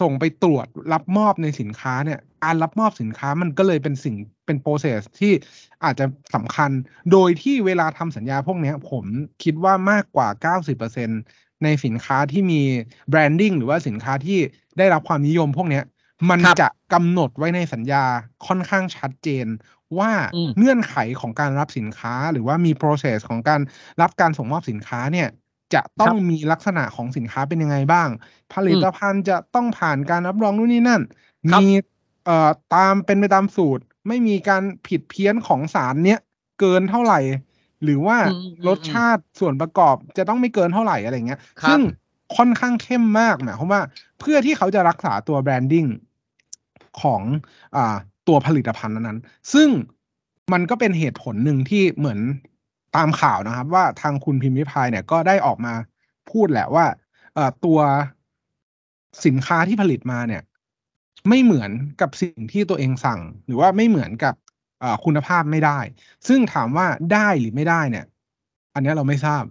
[0.00, 5.32] ส่งไปตรวจรับมอบในสินค้าเนี่ยการรับมอบสินค้ามันก็เลยเป็นสิ่งเป็นโปรเซสที่
[5.84, 6.70] อาจจะสำคัญ
[7.12, 9.04] โดยที่เวลาทำสัญญาพวกเนี้ยผม
[9.42, 12.60] คิดว่ามากกว่า 90% ในสินค้าที่มี
[13.10, 14.38] แบรนดิ้งหรือว่าสินค้าที่
[14.78, 15.84] ได้รับความนิยมพวกเนี้ย
[16.30, 18.04] มันครับจะกำหนดไว้ในสัญญา
[18.46, 19.46] ค่อนข้างชัดเจน
[19.98, 23.60] ว่าอืมเงื่อนไขของการรับสินค้าหรือว่ามี process ของการ
[24.00, 25.28] รับการส่งมอบสินค้าเนี่ย
[25.74, 28.08] จะต้องมีลักษณะของสินค้าเป็นยังไงบ้าง
[28.54, 31.02] ผลิตภัณฑ์จะต้องผ่านการรับรองนู่นนี่นั่น
[31.52, 31.66] ครับมี
[32.24, 36.18] เอ่อตามเป็นไปตามสูตร ไม่มีการผิดเพี้ยนของสารเนี้ย
[36.60, 37.20] เกินเท่าไหร่
[37.84, 41.80] หรือว่าอืมอืมอืมรสชาติส่วนประกอบจะต้องไม่เกินเท่าไหร่อะไรเงี้ยครับซึ่ง
[42.36, 43.82] ค่อนข้างเข้มมากหมายความว่า
[44.20, 45.86] เพื่อที่เขาจะรักษาตัวแบรนดิ้ง
[47.00, 47.22] ของ
[47.76, 47.96] อ่า
[48.28, 49.68] ตัวผลิตภัณฑ์นั้นๆ ซึ่ง
[50.52, 52.18] มันก็เป็นเหตุผลหนึ่งที่เหมือน
[52.96, 55.74] ตามข่าวนะครับ ว่าทางคุณพิมพ์ริพายเนี่ยก็ได้ออกมา
[56.30, 56.86] พูดแหละว่า
[57.34, 57.78] เอ่อตัว
[59.24, 60.42] สินค้าที่ผลิตมาเนี่ย
[61.28, 61.70] ไม่เหมือน
[62.00, 64.43] กับสิ่งที่ตัวเองสั่ง หรือว่าไม่เหมือนกับเอ่อ
[65.04, 65.78] คุณภาพไม่ได้
[66.28, 68.04] ซึ่งถามว่าได้หรือไม่ได้เนี่ย
[68.74, 69.42] อันเนี้ยเราไม่ทราบ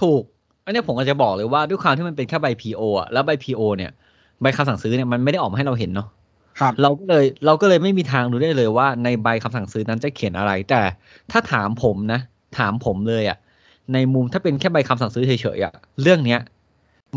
[0.00, 0.22] ถูก
[0.64, 3.90] อันเนี้ยผมก็จะบอกเลยว่าด้วยความที่มันเป็นแค่ใบ PO อะแล้วใบ PO เนี่ย
[4.42, 6.08] ใบคำสั่งซื้อเนี่ยมันไม่ได้ออกมาให้เราเห็นเนาะ
[6.60, 10.80] ครับเราก็เลยเราก็เลยไม่มีทางรู้ได้เลยว่าในใบคำสั่งซื้อนั้นจะเขียนอะไร แต่
[11.30, 12.20] ถ้าถามผมนะ
[12.58, 13.38] ถามผมเลยอะ
[13.92, 16.40] ในมุมถ้าเป็นแค่ใบคำสั่งซื้อเฉยๆอะเรื่องเนี้ย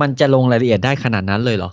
[0.02, 1.72] มันจะลงรายละเอียดได้ขนาดนั้นเลยเหรอ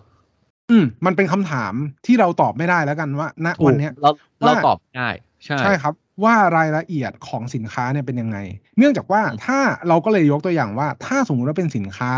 [0.71, 1.73] อืม มันเป็นคำถาม
[2.07, 5.09] ที่เราตอบไม่ได้แล้วกันว่าณถูกวันเนี้ยเราเราว่าตอบไม่ได้
[5.45, 8.39] ใช่ใช่ครับว่ารายละเอียดของสินค้าเนี่ยเป็นยังไง
[8.79, 12.11] เนื่องจากว่าอืมถ้าเราก็เลยยกตัวอย่างว่า ถ้าสมมติว่าเป็นสินค้า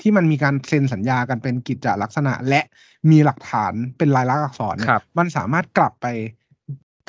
[0.00, 2.60] ที่มันมีการเซ็นสัญญากันเป็นกิจจลักษณะ และ
[3.10, 6.06] มีหลักฐานเป็นลายลักษณ์อักษรเนี่ยครับมันสามารถกลับไป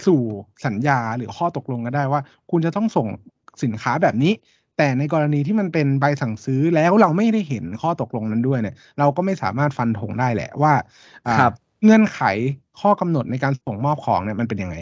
[0.05, 0.21] สู่
[0.65, 3.07] สัญญาหรือข้อตกลงกันได้ว่า คุณจะต้องส่ง
[3.63, 4.33] สินค้าแบบนี้
[4.77, 10.73] แต่ในกรณีที่มันเป็นใบสั่งซื้อแล้วเราไม่ได้เห็นข้อตกลงนั้นด้วยเนี่ย เราก็ไม่สามารถฟันธงได้แหละว่า
[11.27, 12.21] อ่าครับเงื่อนไข
[12.81, 14.75] ข้อกำหนดในการส่งมอบของเนี่ยมันเป็นยังไง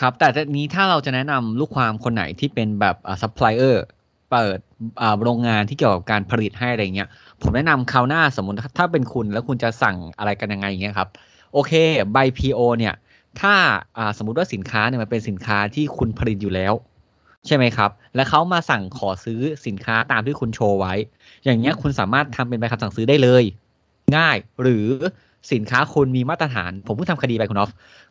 [0.00, 3.84] ครับ แต่ทีนี้ถ้าเราจะแนะนำลูกความคนไหนที่เป็นแบบอ่าซัพพลายเออร์
[4.30, 4.58] เปิด
[5.00, 7.08] อ่าโรงงานที่เกี่ยวกับการผลิตให้อะไรเงี้ย
[7.42, 11.08] ผมแนะนำคราวหน้าสมมติถ้าเป็นคุณแล้วคุณจะสั่งอะไรกันยังไงอย่างเงี้ยครับ
[11.52, 11.72] โอเค
[12.12, 12.94] ใบ PO เนี่ย
[13.40, 13.54] ถ้า
[13.96, 16.74] อ่าสมมุติว่าสินค้าเนี่ยมันเป็นสินค้าที่คุณผลิตอยู่แล้ว
[17.46, 20.94] ใช่ไหมครับ แล้วเขามาสั่งขอซื้อสินค้าตามที่คุณโชว์ไว้
[21.44, 23.44] อย่างเงี้ยคุณสามารถทำเป็นใบคำสั่งซื้อได้เลย
[24.16, 24.86] ง่ายหรือ
[25.52, 27.70] สินค้าคุณมีมาตรฐาน ผมเพิ่งทำคดีไปคุณออฟ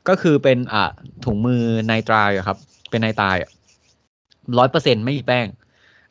[0.09, 0.91] ก็คือเป็นอ่า
[1.25, 2.57] ถุงมือไนตรายอะครับ
[2.89, 3.35] เป็นไนตราย
[4.57, 5.47] ร้อยเปอร์เซ็นไม่มีแป้ง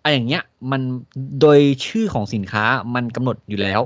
[0.03, 0.81] อะอย่างเงี้ย มัน
[1.41, 3.81] โดยชื่อของสินค้ามันกำหนดอยู่แล้ว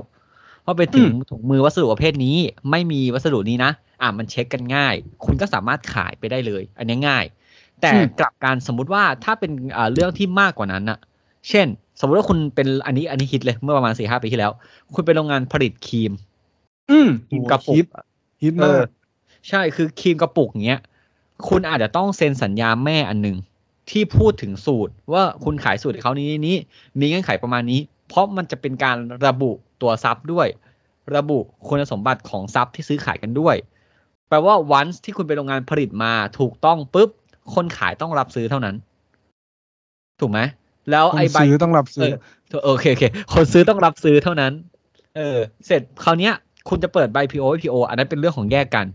[0.65, 2.35] ว่าเป็นถุงถุงมือวัสดุประเภทนี้
[2.71, 3.71] ไม่มีวัสดุนี้นะ
[4.01, 4.95] อ่ามันเช็คกันง่าย
[5.25, 7.25] คุณก็สามารถขายไปได้เลย อันนี้ง่าย
[7.81, 10.99] แต่อืมกลับการสมมุติว่าถ้าเป็นอ่าเรื่องที่มากกว่านั้นอะ
[11.49, 11.67] เช่น
[11.99, 14.51] สมมุติว่าคุณเป็นอันนี้อันนี้ฮิตเลยเมื่อประมาณสี่ห้าปีที่แล้ว
[14.93, 16.11] คุณเป็นโรงงานผลิตครีม
[16.89, 17.85] อืมครีมกระปุฮิกต
[18.41, 18.85] ฮิตเอมาอก
[19.49, 20.81] ใช่คือครีมกระปุกเนี้ย
[21.47, 23.37] คุณอาจจะต้องเซ็นสัญญาแม่อันหนึ่ง
[23.89, 26.55] ที่พูดถึงสูตรว่าคุณขายสูตรให้เขานี้นี้
[26.99, 29.51] มีเงื่อนไขประมาณนี้ เพราะมันจะเป็นการระบุ
[29.81, 30.47] ตัวซับด้วย
[31.15, 33.55] ระบุคุณสมบัติของซับที่ซื้อขายกันด้วย
[34.29, 37.09] แปลว่าวันที่คุณเป็นโรงงานผลิตมาถูกต้องปุ๊บ
[37.53, 38.75] คนขายต้องรับซื้อเท่านั้น
[40.19, 40.39] ถูกไหม
[40.91, 42.11] แล้วคนไอ้ใบซื้อต้องรับซื้อ
[42.49, 44.51] เออโอเคโอเคคนซื้อต้องรับซื้อเท่านั้น
[45.17, 46.33] เออ เสร็จคราวเนี้ย
[46.69, 48.85] คุณจะเปิดใบ PO ให้ PO อันนั้นเป็นเรื่องของแยกกัน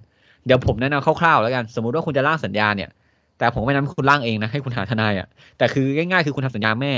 [0.46, 2.90] เดี๋ยวผมแนะนำคร่าวๆแล้วกัน สมมุติว่าคุณจะร่างสัญญาเนี่ย
[3.38, 5.28] แต่ผมไม่แนะนำให้คุณร่างเองนะ ให้คุณหาทนายอะ
[5.58, 6.92] แต่คือง่ายๆ คือคุณทำสัญญาแม่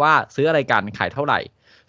[0.00, 1.38] ว่าซื้ออะไรกัน ขายเท่าไหร่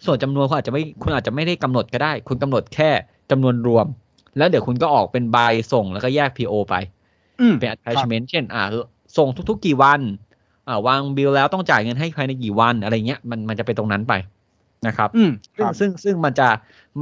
[0.04, 2.90] ส่วนจำนวนคุณอาจจะไม่ คุณอาจจะไม่ได้กำหนดก็ได้ คุณกำหนดแค่
[3.30, 3.86] จำนวนรวม
[4.38, 5.38] แล้วเดี๋ยวคุณก็ออกเป็นใบ
[5.72, 6.74] ส่งแล้วก็แยก PO ไป
[7.40, 8.62] อืมเป็นครับ attachment เช่น อ่า
[9.16, 10.00] ส่งทุก ๆ กี่วัน
[10.68, 14.14] อ่าวางบิลแล้วต้องจ่ายเงินให้ภายในกี่วันอะไรเงี้ย มันมันจะเป็นตรงนั้นไป
[14.86, 16.48] นะครับอืมคซึ่งรับซึ่งซึ่งมันจะ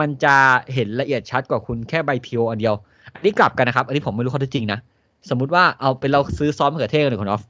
[0.00, 0.36] มันจะ
[0.74, 2.74] เห็นละเอียดชัดกว่าคุณแค่ใบพิวอันเดียว
[3.14, 4.78] อันนี้กลับกันนะครับ อันนี้ผมไม่รู้ข้อเท็จจริงนะ
[5.30, 7.42] สมมุติว่าเอาเป็นเราซื้อซอสมะเขือเทศกันเลยคุณออฟ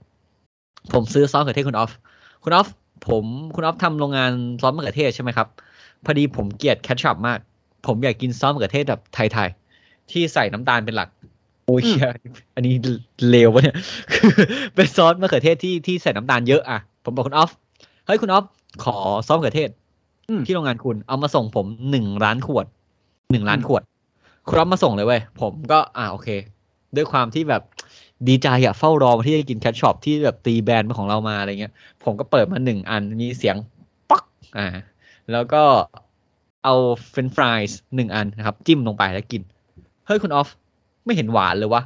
[0.92, 1.92] ผมซื้อซอสมะเขือเทศคุณออฟ
[2.44, 2.68] คุณออฟ
[3.08, 5.48] ผมคุณออฟทำโรงงานซอสมะเขือเทศใช่ไหมครับ
[6.04, 7.38] พอดีผมเกลียด ketchup มาก
[7.86, 11.08] ผมอยากกินซอสมะเขือเทศแบบไทยๆ ที่ใส่น้ำตาลเป็นหลัก
[11.66, 12.08] โอ้ยเหี้ย
[12.54, 12.74] อันนี้
[13.28, 13.76] เลววะเนี่ย
[14.12, 14.32] คือ
[14.74, 17.50] เป็นซอสมะเขือเทศที่ที่ใส่น้ำตาลเยอะอะ ผมบอกคุณออฟ
[18.06, 18.44] เฮ้ยคุณออฟ
[18.84, 19.70] ขอซอสมะเขือเทศ
[20.28, 22.66] อืมที่โรงงานคุณ เอามาส่งผมหนึ่งล้านขวด
[23.30, 23.82] หนึ่งล้านอืมขวด
[24.48, 26.28] ครับมาส่งเลยเว้ยผมก็อ่าโอเค
[26.96, 27.62] ด้วยความที่แบบ
[28.28, 31.72] ดีใจอะเฝ้ารอมาที่จะกิน ketchup ที่แบบตีแบรนด์ของเรามาอะไรเงี้ย
[32.04, 33.56] ผมก็เปิดมาหนึ่งอันมีเสียง
[34.10, 34.24] ป๊อก
[34.58, 34.66] อ่า
[35.32, 35.62] แล้วก็
[36.64, 36.74] เอา
[37.10, 39.42] french fries หนึ่งอันนะครับ จิ้มลงไปแล้วกิน
[40.06, 40.48] เฮ้ยคุณออฟ
[41.04, 41.82] ไม่เห็นหวานเลยวะ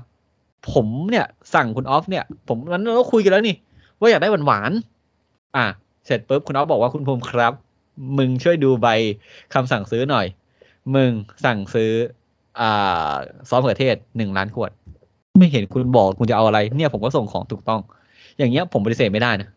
[0.72, 3.56] ผมเนี่ยสั่งคุณออฟเนี่ย ผมนั้นเราคุยกันแล้วนี่
[3.98, 4.72] ว่าอยากได้หวานหวาน
[5.56, 5.66] อะ
[6.06, 7.52] เสร็จปุ๊บคุณออฟบอกว่าคุณภูมิครับ
[8.18, 8.88] มึงช่วยดูใบ
[9.54, 10.26] คำสั่งซื้อหน่อย
[10.94, 11.10] มึง
[11.44, 11.92] สั่งซื้อ
[12.60, 13.12] อ่า
[13.48, 14.70] ซอสมะเขือเทศหนึ่งล้านขวด
[15.38, 17.80] ไม่เห็นคุณบอกคุณจะเอาอะไร เนี่ยผมก็ส่งของถูกต้อง
[18.38, 19.48] อย่างเงี้ยผมปฏิเสธไม่ได้นะ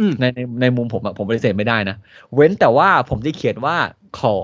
[0.00, 1.96] อืมในในในมุมผมอะผมปฏิเสธไม่ได้นะ
[2.34, 3.76] เว้นแต่ว่าผมจะเขียนว่า
[4.20, 4.36] ขอ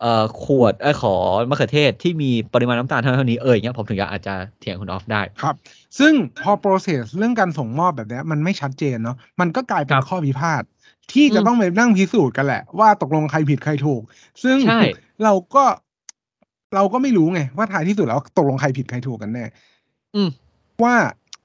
[0.00, 1.14] เอ่อขวดเออขอ
[1.50, 5.54] มะเขือเทศที่มีปริมาณน้ำตาลเท่าเท่านี้เอออย่างเงี้ยผมถึงจะอาจจะเถียงคุณออฟได้ ครับ
[5.98, 10.62] ซึ่งพอ process เรื่องการส่งมอบแบบเนี้ยมันไม่ชัดเจนเนาะมันก็กลายเป็คนรับข้อพิพาท
[11.12, 14.02] ที่จะอืมต้องไปนั่งพิสูจน์กันแหละ ว่าตกลงใครผิดใครถูก
[14.42, 14.80] ซึ่งใช่
[15.24, 15.64] เราก็
[16.74, 19.44] เราก็ไม่รู้ไง ว่าท้ายที่สุดแล้วตกลงใครผิดใครถูกกันแน่
[20.14, 20.28] อืม
[20.82, 20.94] ว่า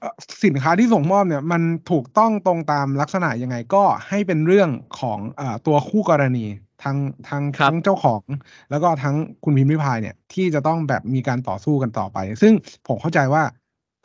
[0.00, 0.14] เอ่อ
[0.44, 6.46] สินค้าที่ส่งมอบเนี่ย มันถูกต้องตรงตามลักษณะยังไงก็ให้เป็นเรื่องของเออตัวคู่กรณี
[6.82, 8.22] ทั้งทั้งครับทั้งเจ้าของ
[8.70, 9.14] แล้วก็ทั้ง
[9.44, 12.52] คุณพิมพ์ริพายเนี่ย ที่จะต้องแบบมีการต่อสู้กันต่อไป ซึ่ง
[12.88, 13.42] ผมเข้าใจว่า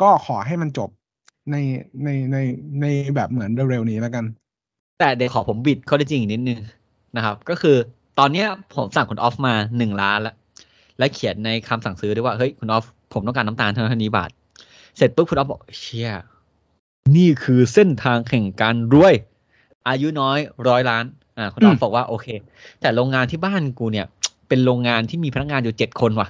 [0.02, 0.90] ก็ขอให้มันจบ
[1.52, 1.56] ใน
[2.04, 2.38] ในใน
[2.82, 2.86] ใน
[3.16, 4.26] แบบเหมือนเร็วๆนี้แล้วกัน
[5.00, 6.60] แต่เดี๋ยวขอผมบิดข้อได้จริงอีกนิดนึง
[7.16, 7.78] นะครับ ก็คือ
[8.20, 10.36] ตอนเนี้ยผมสั่งคุณออฟมาหนึ่งล้านแล้ว
[11.00, 14.30] และเขียนในคำสั่งซื้อด้วยว่าเฮ้ยคุณออฟผมต้องการน้ำตาลเท่านั้นเท่านี้บาท
[14.98, 16.12] เสร็จปุ๊บคุณออฟบอกเชี่ย
[17.16, 19.14] นี่คือเส้นทางแห่งการรวย
[19.88, 21.06] อายุน้อยร้อยล้าน
[21.38, 22.28] อ่าคุณออฟอืมบอกว่าโอเค
[22.82, 24.06] แต่โรงงานที่บ้านกูเนี่ย
[24.48, 26.28] เป็นโรงงานที่มีพนักงานอยู่เจ็ดคนว่ะ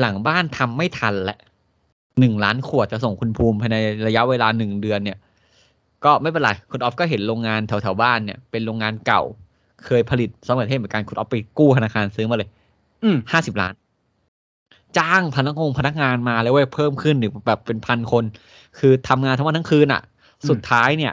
[0.00, 1.38] หลังบ้านทำไม่ทันแหละ
[2.20, 5.18] หนึ่งล้านขวดจะส่งคุณภูมิภายในระยะเวลาหนึ่งเดือนเนี่ย
[6.04, 9.22] ก็ไม่เป็นไร คุณออฟก็เห็นโรงงานแถวๆบ้านเนี่ย เป็นโรงงานเก่า
[9.84, 12.63] เคยผลิตซอฟต์แวร์เทศเหมือนกันคุณออฟไปกู้ธนาคารซื้อมาเลยอืม
[13.32, 13.74] ห้าสิบล้าน
[14.98, 18.24] จ้างพนักงงพนักงานมาเลยเว้ยเพิ่มขึ้นหรือแบบเป็นพันคน
[18.78, 21.12] คือทำงานทั้งวันทั้งคืนอะอืมสุดท้ายเนี่ย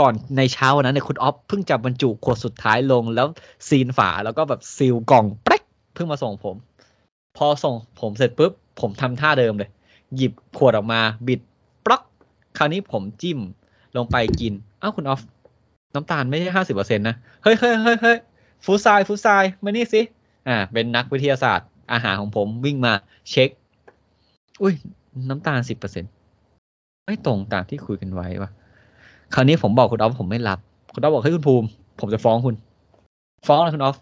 [0.00, 3.26] ก่อนในเช้าวันนั้นเนี่ยคุณออฟเพิ่งจะบรรจุขวดสุดท้ายลงแล้ว
[3.68, 5.62] ซีนฝาแล้วก็แบบซีลกล่องเป๊ก
[5.94, 6.56] เพิ่งมาส่งผม
[7.36, 9.70] พอส่งผมเสร็จปุ๊บผมทำท่าเดิมเลย
[10.16, 11.40] หยิบขวดออกมาบิด
[11.86, 12.02] ปลั๊ก
[12.58, 13.38] คราวนี้ผมจิ้ม
[13.96, 14.52] ลงไปกิน
[14.82, 15.20] อ้าวคุณออฟ
[15.94, 18.18] น้ำตาลไม่ใช่ห้าสิบเปอร์เซ็นต์นะ เฮ้ยเฮ้ยเฮ้ยเฮ้ย
[18.64, 20.00] ฟูซายฟูซายมานี่สิ
[20.48, 22.92] อ่า เป็นนักวิทยาศาสตร์ อาหารของผมวิ่งมา
[23.30, 23.50] เช็ค
[24.62, 24.74] อุ้ย
[25.28, 26.04] น้ำตาลสิบเปอร์เซ็น
[27.06, 28.50] ไม่ตรงตามที่คุยกันไว้ว่ะ
[29.34, 30.58] คราวนี้ผมบอกคุณออฟผมไม่รับ
[30.94, 31.66] คุณออฟบอกเฮ้ยคุณภูมิ
[32.00, 32.54] ผมจะฟ้องคุณ
[33.46, 33.96] ฟ้องเลยคุณออฟ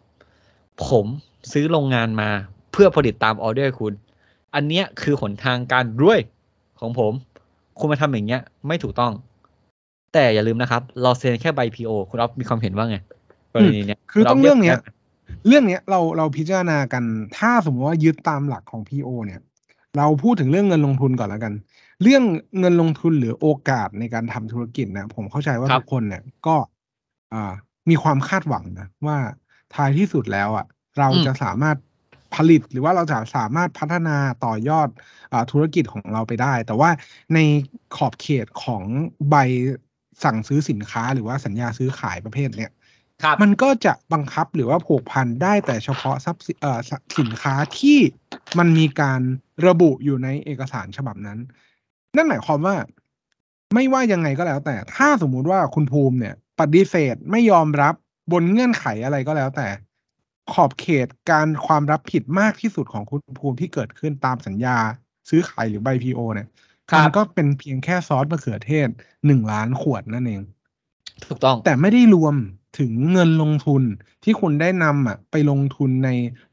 [0.88, 1.06] ผม
[1.52, 2.30] ซื้อโรงงานมา
[2.72, 3.92] เพื่อผลิตตามออเดอร์คุณ
[4.54, 6.20] อันเนี้ยคือหนทางการรวย
[6.80, 7.12] ของผม
[7.78, 9.12] คุณมาทำอย่างเงี้ย ไม่ถูกต้อง
[10.14, 12.96] แต่อย่าลืมนะครับ เราเซ็นแค่ใบพีโอคุณออฟมีความเห็นว่าไง
[13.52, 14.78] กรณีเนี้ยคือต้องเรื่องเนี้ย
[15.46, 17.04] เรื่องเนี้ยเราเราพิจารณากัน
[17.38, 19.40] ถ้าสมมติว่ายึดตามหลักของ PO เนี่ย
[19.96, 21.52] เราพูดถึงเรื่องเงินลงทุนก่อนแล้วกัน
[22.02, 22.22] เรื่อง
[22.58, 26.56] เงินลงทุนหรือโอกาสในการทำธุรกิจนะผมเข้าใจว่าครับทุกคนเนี่ยก็
[27.32, 27.52] อ่า
[27.90, 29.18] มีความคาดหวังนะว่า
[29.74, 30.66] ท้ายที่สุดแล้วอะ
[30.98, 31.76] เราอืมจะสามารถ
[32.34, 34.88] ผลิตหรือว่าเราจะสามารถพัฒนาต่อยอด
[35.32, 36.90] อาธุรกิจของเราไปได้ แต่ว่า
[37.34, 37.38] ใน
[37.96, 38.82] ขอบเขตของ
[39.30, 39.36] ใบ
[40.24, 42.79] สั่งซื้อสินค้าหรือว่าสัญญาซื้อขายประเภทเนี้ยครับ
[43.42, 47.98] มันก็จะบังคับหรือว่าผูกพันได้แต่เฉพาะทรัพย์สิเอ่อสสินค้าที่
[48.58, 49.20] มันมีการ
[49.66, 51.38] ระบุอยู่ในเอกสารฉบับนั้น
[52.16, 52.76] นั่นหมายความว่า
[53.74, 57.94] ไม่ว่ายังไงก็แล้ว แต่ถ้าสมมุติว่าคุณภูมิเนี่ย ปฏิเสธไม่ยอมรับ
[58.32, 59.68] บนเงื่อนไขอะไรก็แล้วแต่
[60.52, 64.76] ขอบเขตการความรับผิดมากที่สุดของคุณภูมิที่เกิดขึ้นตามสัญญา
[65.28, 66.48] ซื้อขายหรือใบพีโอเนี่ย
[66.90, 68.88] ครับมันก็เป็นเพียงแค่ซอสมะเขือเทศ
[69.26, 70.42] หนึ่งล้านขวดนั่นเอง
[71.26, 72.34] ถูกต้องแต่ไม่ได้รวม
[72.78, 73.82] ถึงเงินลงทุน
[74.24, 76.10] ที่คุณได้นำอะไปลงทุนใน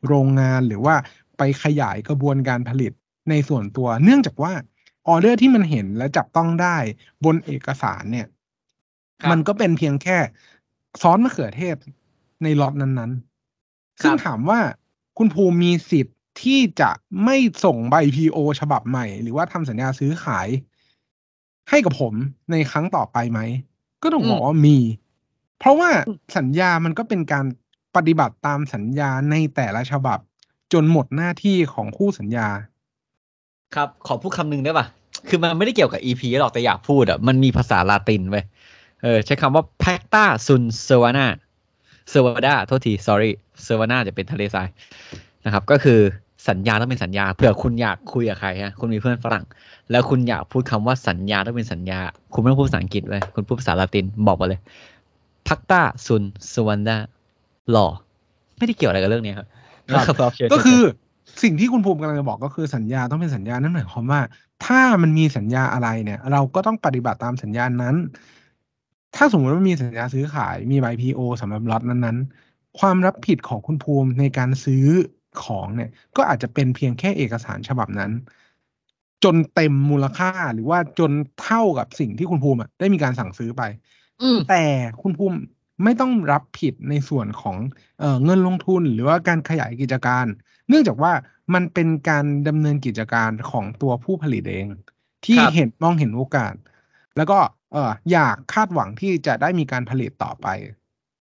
[0.07, 0.95] โรงงานหรือว่า
[1.37, 2.91] ไปขยายกระบวนการผลิต
[3.29, 4.53] ในส่วนตัว เนื่องจากว่า
[5.07, 6.77] ออเดอร์ที่มันเห็นและจับต้องได้
[7.25, 8.27] บนเอกสารเนี่ย
[9.21, 10.17] ครับมันก็เป็นเพียงแค่
[11.01, 11.75] ซอสมะเขือเทศ
[12.43, 14.59] ในล็อตนั้นๆครับซึ่งถามว่า
[15.17, 16.91] คุณภูมิมีสิทธิ์ที่จะ
[17.23, 20.47] ไม่ส่งใบ PO ฉบับใหม่ หรือว่าทำสัญญาซื้อขาย
[21.69, 22.13] ให้กับผม
[22.51, 23.39] ในครั้งต่อไปไหม
[24.03, 24.77] ก็ต้องบอกว่ามี
[25.59, 25.89] เพราะว่า
[26.37, 27.45] สัญญามันก็เป็นการ
[27.95, 30.19] ปฏิบัติตามสัญญาในแต่ละฉบับ
[30.73, 32.47] จนหมดหน้าที่ของคู่สัญญา
[33.75, 34.85] ครับ ขอพูดคำหนึ่งได้ป่ะ
[35.27, 38.43] คือมันไม่ได้เกี่ยวกับ EP หรอกแต่อยากพูดอะมันมีภาษาลาตินเว้ย
[39.03, 41.27] เออใช้คำว่า pacta sunt servana
[42.11, 43.31] servada โทษที sorry
[43.65, 44.69] servana จะเป็นทะเลทราย
[45.45, 45.99] นะครับ ก็คือ
[46.49, 49.45] สัญญาต้องเป็นสัญญาเผื่อคุณอยากคุยกับใครฮะคุณมีเพื่อนฝรั่ง
[49.91, 51.99] แล้วคุณอยากพูดคำว่าสัญญาต้องเป็นสัญญา
[52.33, 54.59] คุณไม่ต้องพูดภาษาอังกฤษเว้ยคุณพูดภาษาลาตินบอกมาเลย
[55.47, 56.97] pacta sunt servanda
[57.71, 57.87] หล่อ
[58.57, 59.47] ไม่ได้เกี่ยวอะไรกับเรื่องนี้ครับ
[59.91, 60.81] ครับครับเชิญก็คือ
[61.43, 64.21] สิ่งที่คุณภูมิกำลังจะบอกก็คือสัญญาต้องเป็นสัญญานั่นหมายความว่า
[64.65, 67.95] ถ้ามันมีสัญญาอะไรเนี่ย เราก็ต้องปฏิบัติตามสัญญานั้น
[69.15, 74.85] ถ้าสมมติว่ามีสัญญาซื้อขายมีใบพีโอสำหรับล็อตนั้นๆ ความรับผิดของคุณภูมิในการซื้อ
[75.43, 78.11] ของเนี่ย ก็อาจจะเป็นเพียงแค่เอกสารฉบับนั้น
[79.23, 84.06] จนเต็มมูลค่าหรือว่าจนเท่ากับสิ่งที่คุณภูมิอะได้มีการสั่งซื้อไปอืม
[84.49, 84.63] แต่
[85.01, 85.39] คุณภูมิ
[85.83, 87.57] ไม่ต้องรับผิดในส่วนของ
[87.99, 90.25] เออเงินลงทุนหรือว่าการขยายกิจการ
[90.69, 91.11] เนื่องจากว่า
[91.53, 94.67] มันเป็นการดำเนินกิจการของตัวผู้ผลิตเอง
[95.25, 96.53] ที่ครับเห็นมองเห็นโอกาส
[97.17, 97.37] แล้วก็
[97.71, 100.47] เอออยากคาดหวังที่จะได้มีการผลิตต่อไป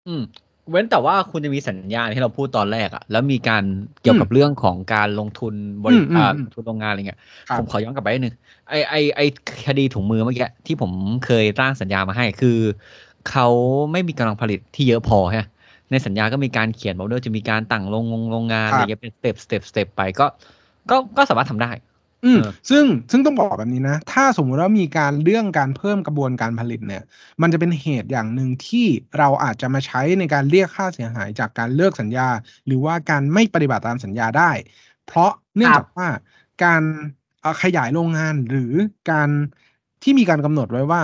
[0.07, 0.23] อืม
[0.71, 3.63] เว้นแต่ว่าคุณจะมีสัญญาที่เราพูดตอนแรกอะแล้วมีการ
[4.01, 8.35] เกี่ยวกับเรื่องของการลงทุนบริอืมอืมอ่าอืมลงทุนโรงงานอะไรเงี้ยครับผมขอย้อนกลับไปนิดนึง
[8.69, 9.19] ไอไอไอ
[9.67, 10.91] คดีถุงมือเมื่อกี้ที่ผม
[11.25, 12.57] เคยร่างสัญญามาให้คือ
[13.29, 13.47] เขา
[13.91, 15.47] ไม่มีกำลังผลิตที่เยอะพอฮะ
[15.91, 20.25] ในสัญญาก็มีการเขียนบอกด้วยจะมีการตั้งโรงงงโรงงานอะไรเงี้ยเป็น step step step ไปก็
[20.89, 21.71] ก็ก็สามารถทำได้
[22.25, 27.03] อืมเออซึ่งซึ่งต้องบอกแบบนี้นะ ถ้าสมมุติว่ามีการเรื่องการเพิ่มกระบวนการผลิตเนี่ย
[27.41, 32.27] มันจะเป็นเหตุอย่างหนึ่งที่เราอาจจะมาใช้ในการเรียกค่าเสียหายจากการเลิกสัญญา
[32.65, 34.51] หรือว่าการไม่ปฏิบัติตามสัญญาได้
[35.05, 36.07] เพราะเนื่องจากว่า
[36.63, 36.81] การ
[37.41, 38.73] เอ่อขยายโรงงานหรือ
[39.11, 39.29] การ
[40.03, 41.01] ที่มีการกำหนดไว้ว่า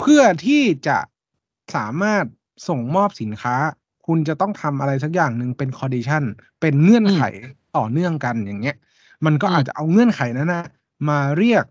[0.00, 0.98] เพื่อที่จะ
[1.76, 2.24] สามารถ
[2.68, 3.56] ส่งมอบสินค้า
[4.06, 6.24] คุณจะต้องทำอะไรสักอย่างหนึ่งเป็น condition
[6.60, 7.20] เป็นเงื่อนไข
[7.76, 8.76] ต่อเนื่องกันอย่างเงี้ย
[9.26, 10.64] มันก็อืมอาจจะเอาเงื่อนไขนั้นนะ
[11.08, 11.64] มาเรียก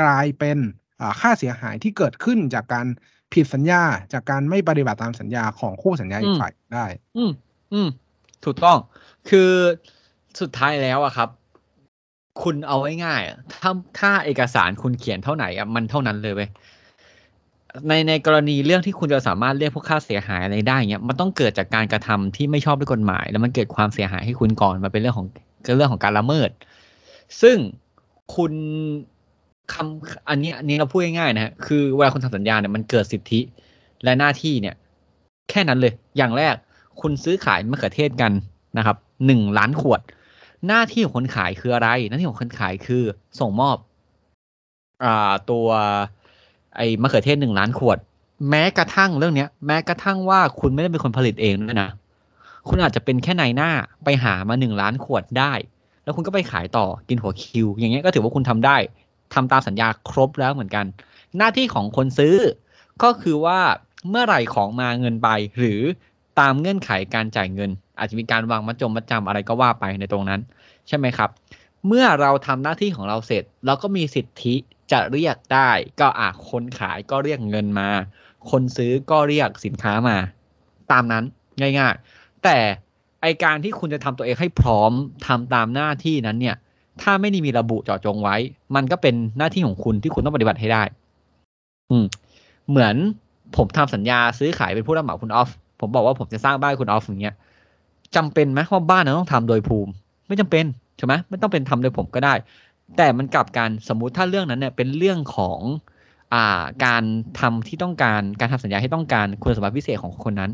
[0.00, 0.58] กลายเป็น
[1.00, 2.86] อ่าค่าเสียหายที่เกิดขึ้นจากการ
[3.32, 3.82] ผิดสัญญา
[4.12, 6.86] จากการไม่ปฏิบัติตามสัญญาของคู่สัญญาอีกฝ่ายได้
[7.16, 7.32] อืม
[7.72, 7.88] อืม
[8.44, 8.78] ถูกต้อง
[9.28, 9.50] คือ
[10.40, 11.28] สุดท้ายแล้วอะครับ
[12.42, 16.48] คุณเอาไว้ง่ายๆถ้าถ้าเอกสารคุณเขียนเท่าไหนอะมันเท่านั้นเลยเว้ย
[17.88, 25.26] ในในกรณีเรื่องที่คุณจะสามารถเรียกพวกค่าเสียหายอะไรได้เงี้ย มันต้องเกิดจากการกระทำที่ไม่ชอบด้วยกฎหมาย แล้วมันเกิดความเสียหายให้คุณก่อนมาเป็นเรื่องของ
[25.76, 26.50] เรื่องของการละเมิด
[27.42, 27.56] ซึ่ง
[28.36, 28.52] คุณ
[29.72, 33.40] คำอันนี้อันนี้เราพูดง่ายๆนะฮะคือเวลาคุณทำสัญญาเนี่ยมันเกิดสิทธิ
[34.04, 34.74] และหน้าที่เนี่ย
[35.50, 36.54] แค่นั้นเลย อย่างแรก
[37.00, 38.32] คุณซื้อขายมะเขือเทศกัน
[38.78, 40.00] นะครับหนึ่งล้านขวด
[40.66, 43.02] หน้าที่ของคนขายคืออะไร หน้าที่ของคนขายคือ
[43.40, 43.76] ส่งมอบ
[45.04, 45.66] อ่าตัว
[46.76, 47.98] ไอ้มะเขือเทศหนึ่งล้านขวด
[48.50, 51.90] แม้กระทั่งเรื่องเนี้ย แม้กระทั่งว่าคุณไม่ได้เป็นคนผลิตเองด้วยนะ
[52.68, 53.70] คุณอาจจะเป็นแค่นายหน้า
[54.04, 55.52] ไปหามาหนึ่งล้านขวดได้
[56.10, 58.76] แล้วคุณก็ไปขายต่อกินหัวคิว อย่างเงี้ยก็ถือว่าคุณทำได้
[59.34, 60.84] ทำตามสัญญาครบแล้วเหมือนกัน
[61.36, 62.36] หน้าที่ของคนซื้อ
[63.02, 63.60] ก็คือว่า
[64.08, 65.80] เมื่อไหร่ของมาเงินไป หรือ
[66.40, 70.40] ตามเงื่อนไขการจ่ายเงิน อาจจะมีการวางมัดจมมัดจำอะไรก็ว่าไปในตรงนั้น
[70.88, 71.30] ใช่ไหมครับ
[71.86, 74.54] เมื่อเราทำหน้าที่ของเราเสร็จ เราก็มีสิทธิ
[74.92, 75.70] จะเรียกได้
[76.00, 77.88] ก็อะคนขายก็เรียกเงินมา
[78.50, 80.16] คนซื้อก็เรียกสินค้ามา
[80.92, 81.24] ตามนั้น
[81.60, 82.58] ง่าย ๆ แต่
[83.22, 84.92] ไอการที่คุณจะทำตัวเองให้พร้อม
[85.26, 86.56] ทำตามหน้าที่นั้นเนี่ย
[87.02, 88.36] ถ้าไม่ได้มีระบุเจาะจงไว้
[88.74, 90.82] มันก็เป็นหน้าที่ของคุณที่คุณต้องปฏิบัติให้ได้
[91.90, 92.04] อืม
[92.68, 92.94] เหมือน
[93.56, 97.34] ผมทำสัญญาซื้อขายเป็นผู้รับเหมาคุณออฟ ผมบอกว่าผมจะสร้างบ้านคุณออฟอย่างเงี้ย
[98.16, 99.90] จำเป็นไหมว่าบ้านนั้นต้องทำโดยภูมิ
[100.26, 100.64] ไม่จำเป็น
[100.96, 102.34] ใช่ไหมไม่ต้องเป็นทำโดยผมก็ได้
[102.96, 105.58] แต่มันกลับกันสมมุติถ้าเรื่องนั้นเนี่ยเป็นเรื่องของ
[106.34, 107.02] อ่าการ
[107.40, 110.50] ทำที่ต้องการการทำสัญญาให้ต้องการคุณสมบัติพิเศษของคนนั้น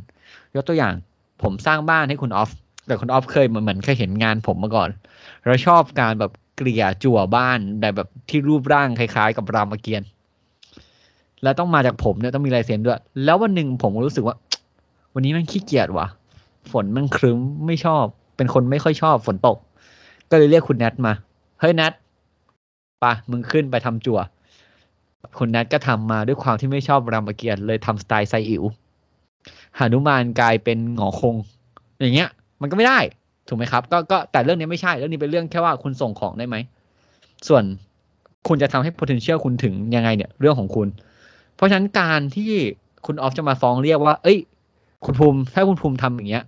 [0.55, 0.95] ยกตัวอย่าง
[1.43, 2.51] ผมสร้างบ้านให้คุณออฟ
[2.87, 4.89] แต่คุณออฟเคยเหมือนเหมือนเคยเห็นงานผมมาก่อน
[5.45, 10.09] เราชอบการแบบเกลี่ยจั่วบ้านแบบแบบที่รูปร่างคล้ายๆ กับรามเกียรติ์
[11.43, 14.37] แล้วต้องมาจากผมเนี่ยต้องมีลายเซ็นด้วย แล้ววันหนึ่งผมรู้สึกว่า
[15.15, 16.07] วันนี้มันขี้เกียจว่ะ
[16.73, 18.05] ฝนมันครึ้มไม่ชอบ
[18.37, 19.57] เป็นคนไม่ค่อยชอบฝนตก
[20.31, 21.13] ก็เลยเรียกคุณแนทมา
[21.61, 21.93] เฮ้ยแนท
[23.05, 24.21] ปะมึงขึ้นไปทำจั่ว
[25.39, 28.65] คุณแนทก็ทำมาด้วยความที่ไม่ชอบรามเกียรติ์เลยทำสไตล์ไซอิ๋ว
[29.79, 31.35] หานุมานกลายเป็นหงอคง
[32.01, 32.29] อย่างเงี้ย
[32.61, 32.99] มันก็ไม่ได้
[33.49, 36.57] ถูกไหมครับก็ก็แต่เรื่องนี้ไม่ใช่เรื่องนี้เป็นเรื่องแค่ว่าคุณส่งของได้ไหม
[37.49, 37.63] ส่วน
[38.49, 40.89] คุณจะทำให้ potential คุณถึงยังไงเนี่ยเรื่องของคุณ
[41.55, 42.53] เพราะฉะนั้นการที่
[43.07, 44.39] คุณออฟจะมาฟ้องเรียกว่า เอ้ย
[45.05, 46.45] คุณภูมิถ้าคุณภูมิทำอย่างเงี้ย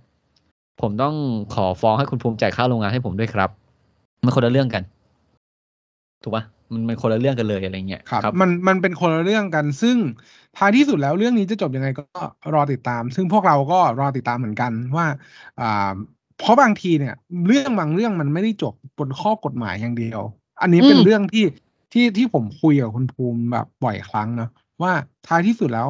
[0.81, 1.15] ผมต้อง
[1.53, 3.49] ขอฟ้องให้คุณภูมิจ่ายค่าโรงงานให้ผมด้วยครับ
[4.23, 4.83] มันคนละเรื่องกัน
[6.23, 9.97] ถูกปะ มันมันคนละเรื่องกันเลยอะไรเงี้ยครับมันมันเป็นคนละเรื่องกัน ซึ่ง
[10.57, 12.03] ท้ายที่สุดแล้วเรื่องนี้จะจบยังไงก็
[12.53, 15.05] รอติดตาม ซึ่งพวกเราก็รอติดตามเหมือนกันว่า
[15.61, 15.93] อ่า
[16.39, 17.15] เพราะบางทีเนี่ย
[17.47, 20.21] เรื่องบางเรื่องมันไม่ได้จบบนข้อกฎหมายอย่างเดียว
[20.61, 21.45] อันนี้เป็นเรื่องที่
[21.93, 24.49] ที่ที่ผมคุยกับคุณภูมิแบบบ่อยครั้งเนาะ
[24.81, 24.93] ว่า
[25.27, 25.89] ท้ายที่สุดแล้ว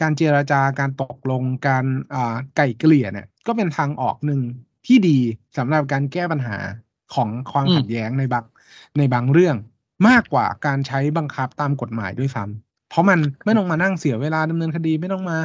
[0.00, 4.40] การเจราจาการตกลงการอ่าไก่เกลี่ยเนี่ย ก็เป็นทางออกหนึ่ง
[4.86, 5.18] ที่ดี
[5.56, 6.56] สำหรับการแก้ปัญหา
[7.14, 8.44] ของความขัดแย้งในบาง
[8.98, 9.56] ในบางเรื่อง
[10.08, 15.38] มากกว่าการใช้บังคับตามกฎหมายด้วยซ้ำเพราะมันไม่ต้องมานั่งเสียเวลาดำเนินคดีไม่ต้องมา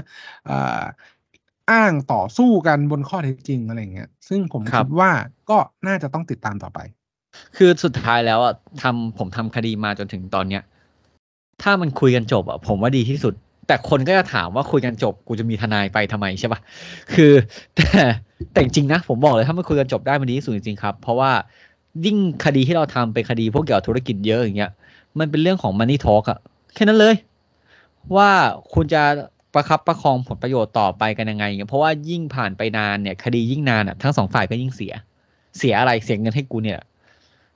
[1.71, 5.11] อ้างต่อสู้กันบนข้อเท็จจริงอะไรเงี้ย ซึ่งผมคิดว่า
[5.49, 6.79] ก็น่าจะต้องติดตามต่อไป
[7.57, 10.63] คือสุดท้ายแล้วอะทำผมทำคดีมาจนถึงตอนเนี้ย
[11.61, 13.33] ถ้ามันคุยกันจบอะผมว่าดีที่สุด
[13.67, 16.59] แต่คนก็จะถามว่าคุยกันจบ กูจะมีทนายไปทำไมใช่ปะ
[17.13, 17.31] คือ
[17.75, 17.89] แต่
[18.51, 21.31] แต่จริงนะ ผมบอกเลยถ้ามันคุยกันจบได้มันดีที่สุดจริงๆครับ เพราะว่า
[22.05, 24.71] ยิ่งคดีที่เราทำเป็นคดีพวกเกี่ยวกับธุรกิจเยอะอย่างเงี้ย
[25.19, 26.39] มันเป็นเรื่องของ money talk อะ
[26.73, 27.15] แค่นั้นเลย
[28.15, 28.29] ว่า
[28.73, 29.03] คุณจะ
[29.53, 34.93] ประคับประคองผลประโยชน์ต่อไปกันยังไงเงี้ยเพราะว่ายิ่งผ่านไปนานเนี่ย คดียิ่งนานอะทั้งสองฝ่ายก็ยิ่งเสีย
[35.57, 36.79] เสียอะไรเสียเงินให้กูเนี่ย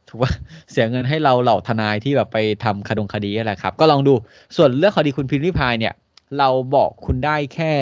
[0.08, 0.32] ถูกป่ะ
[0.72, 4.14] เสียเงินให้เราเหล่าทนายที่แบบไปทำคดงคดีอะไรครับ ก็ลองดู
[4.56, 5.94] ส่วนเรื่องคดีคุณพิมพ์ริพายเนี่ย
[6.38, 7.74] เราบอกคุณได้แค่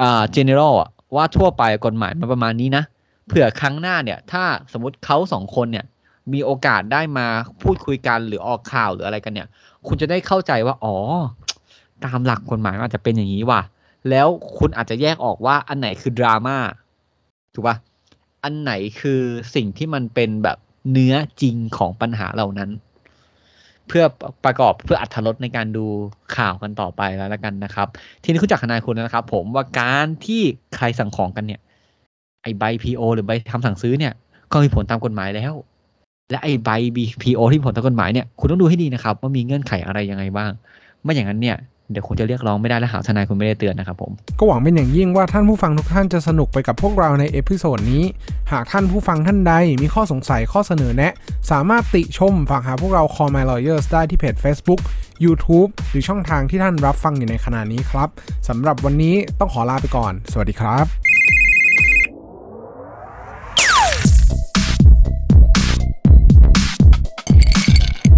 [0.00, 2.84] อ่า general อะว่าทั่วไปกฎหมายมันประมาณนี้นะ
[3.26, 5.86] เผื่อครั้งหน้าเนี่ย ถ้าสมมติเขาสองคนเนี่ย
[6.32, 7.26] มีโอกาสได้มา
[7.62, 9.48] พูดคุยกันหรือออกข่าวหรืออะไรกันเนี่ย
[9.86, 10.96] คุณจะได้เข้าใจว่า อ๋อ
[12.04, 13.60] ตามหลักกฎหมายอาจจะเป็นอย่างนี้ว่ะ
[14.10, 16.56] แล้วคุณอาจจะแยกออกว่าอันไหนคือดราม่า
[17.54, 17.76] ถูกปะ
[18.44, 19.20] อันไหนคือ
[19.54, 20.58] สิ่งที่มันเป็นแบบ
[20.92, 22.70] เนื้อจริงของปัญหาเหล่านั้น
[23.88, 24.04] เพื่อ
[24.44, 25.86] ประกอบเพื่ออัธรสในการดู
[26.36, 27.88] ข่าวกันต่อไปแล้วละกันนะครับ
[28.22, 30.42] ทีนี้คุณจักทนายคุณนะครับ ผมว่าการที่
[30.76, 31.60] ใครสั่งของกันเนี่ย
[32.44, 34.12] ไอใบ PO หรือใบคำสั่งซื้อเนี่ย
[34.52, 35.52] ก็มีผลตามกฎหมายแล้ว
[36.30, 36.70] และไอใบ
[37.22, 40.50] PO ที่ผลตามกฎหมายเนี่ยคุณต้องดูให้ดีนะครับ ว่ามีเงื่อนไขอะไรยังไงบ้าง
[41.02, 41.58] ไม่อย่างนั้นเนี่ย
[41.90, 48.04] เดี๋ยวคุณจะเรียกร้องไม่ได้และหาทนายคุณไม่ได้เตือนนะครับผม ก็หวังเป็นอย่างยิ่งว่าท่านผู้ฟังทุกท่านจะสนุกไปกับพวกเราใน episode นี้
[48.52, 51.12] หากท่านผู้ฟังท่านใดมีข้อสงสัยข้อเสนอแนะ
[51.50, 54.80] สามารถติชมฝากหาพวกเรา Call My Lawyers ได้ที่เพจ Facebook
[55.24, 58.08] YouTube หรือช่องทางที่ท่านรับฟังอยู่ในขณะนี้ครับ
[58.48, 61.43] สำหรับวันนี้ต้องขอลาไปก่อน สวัสดีครับ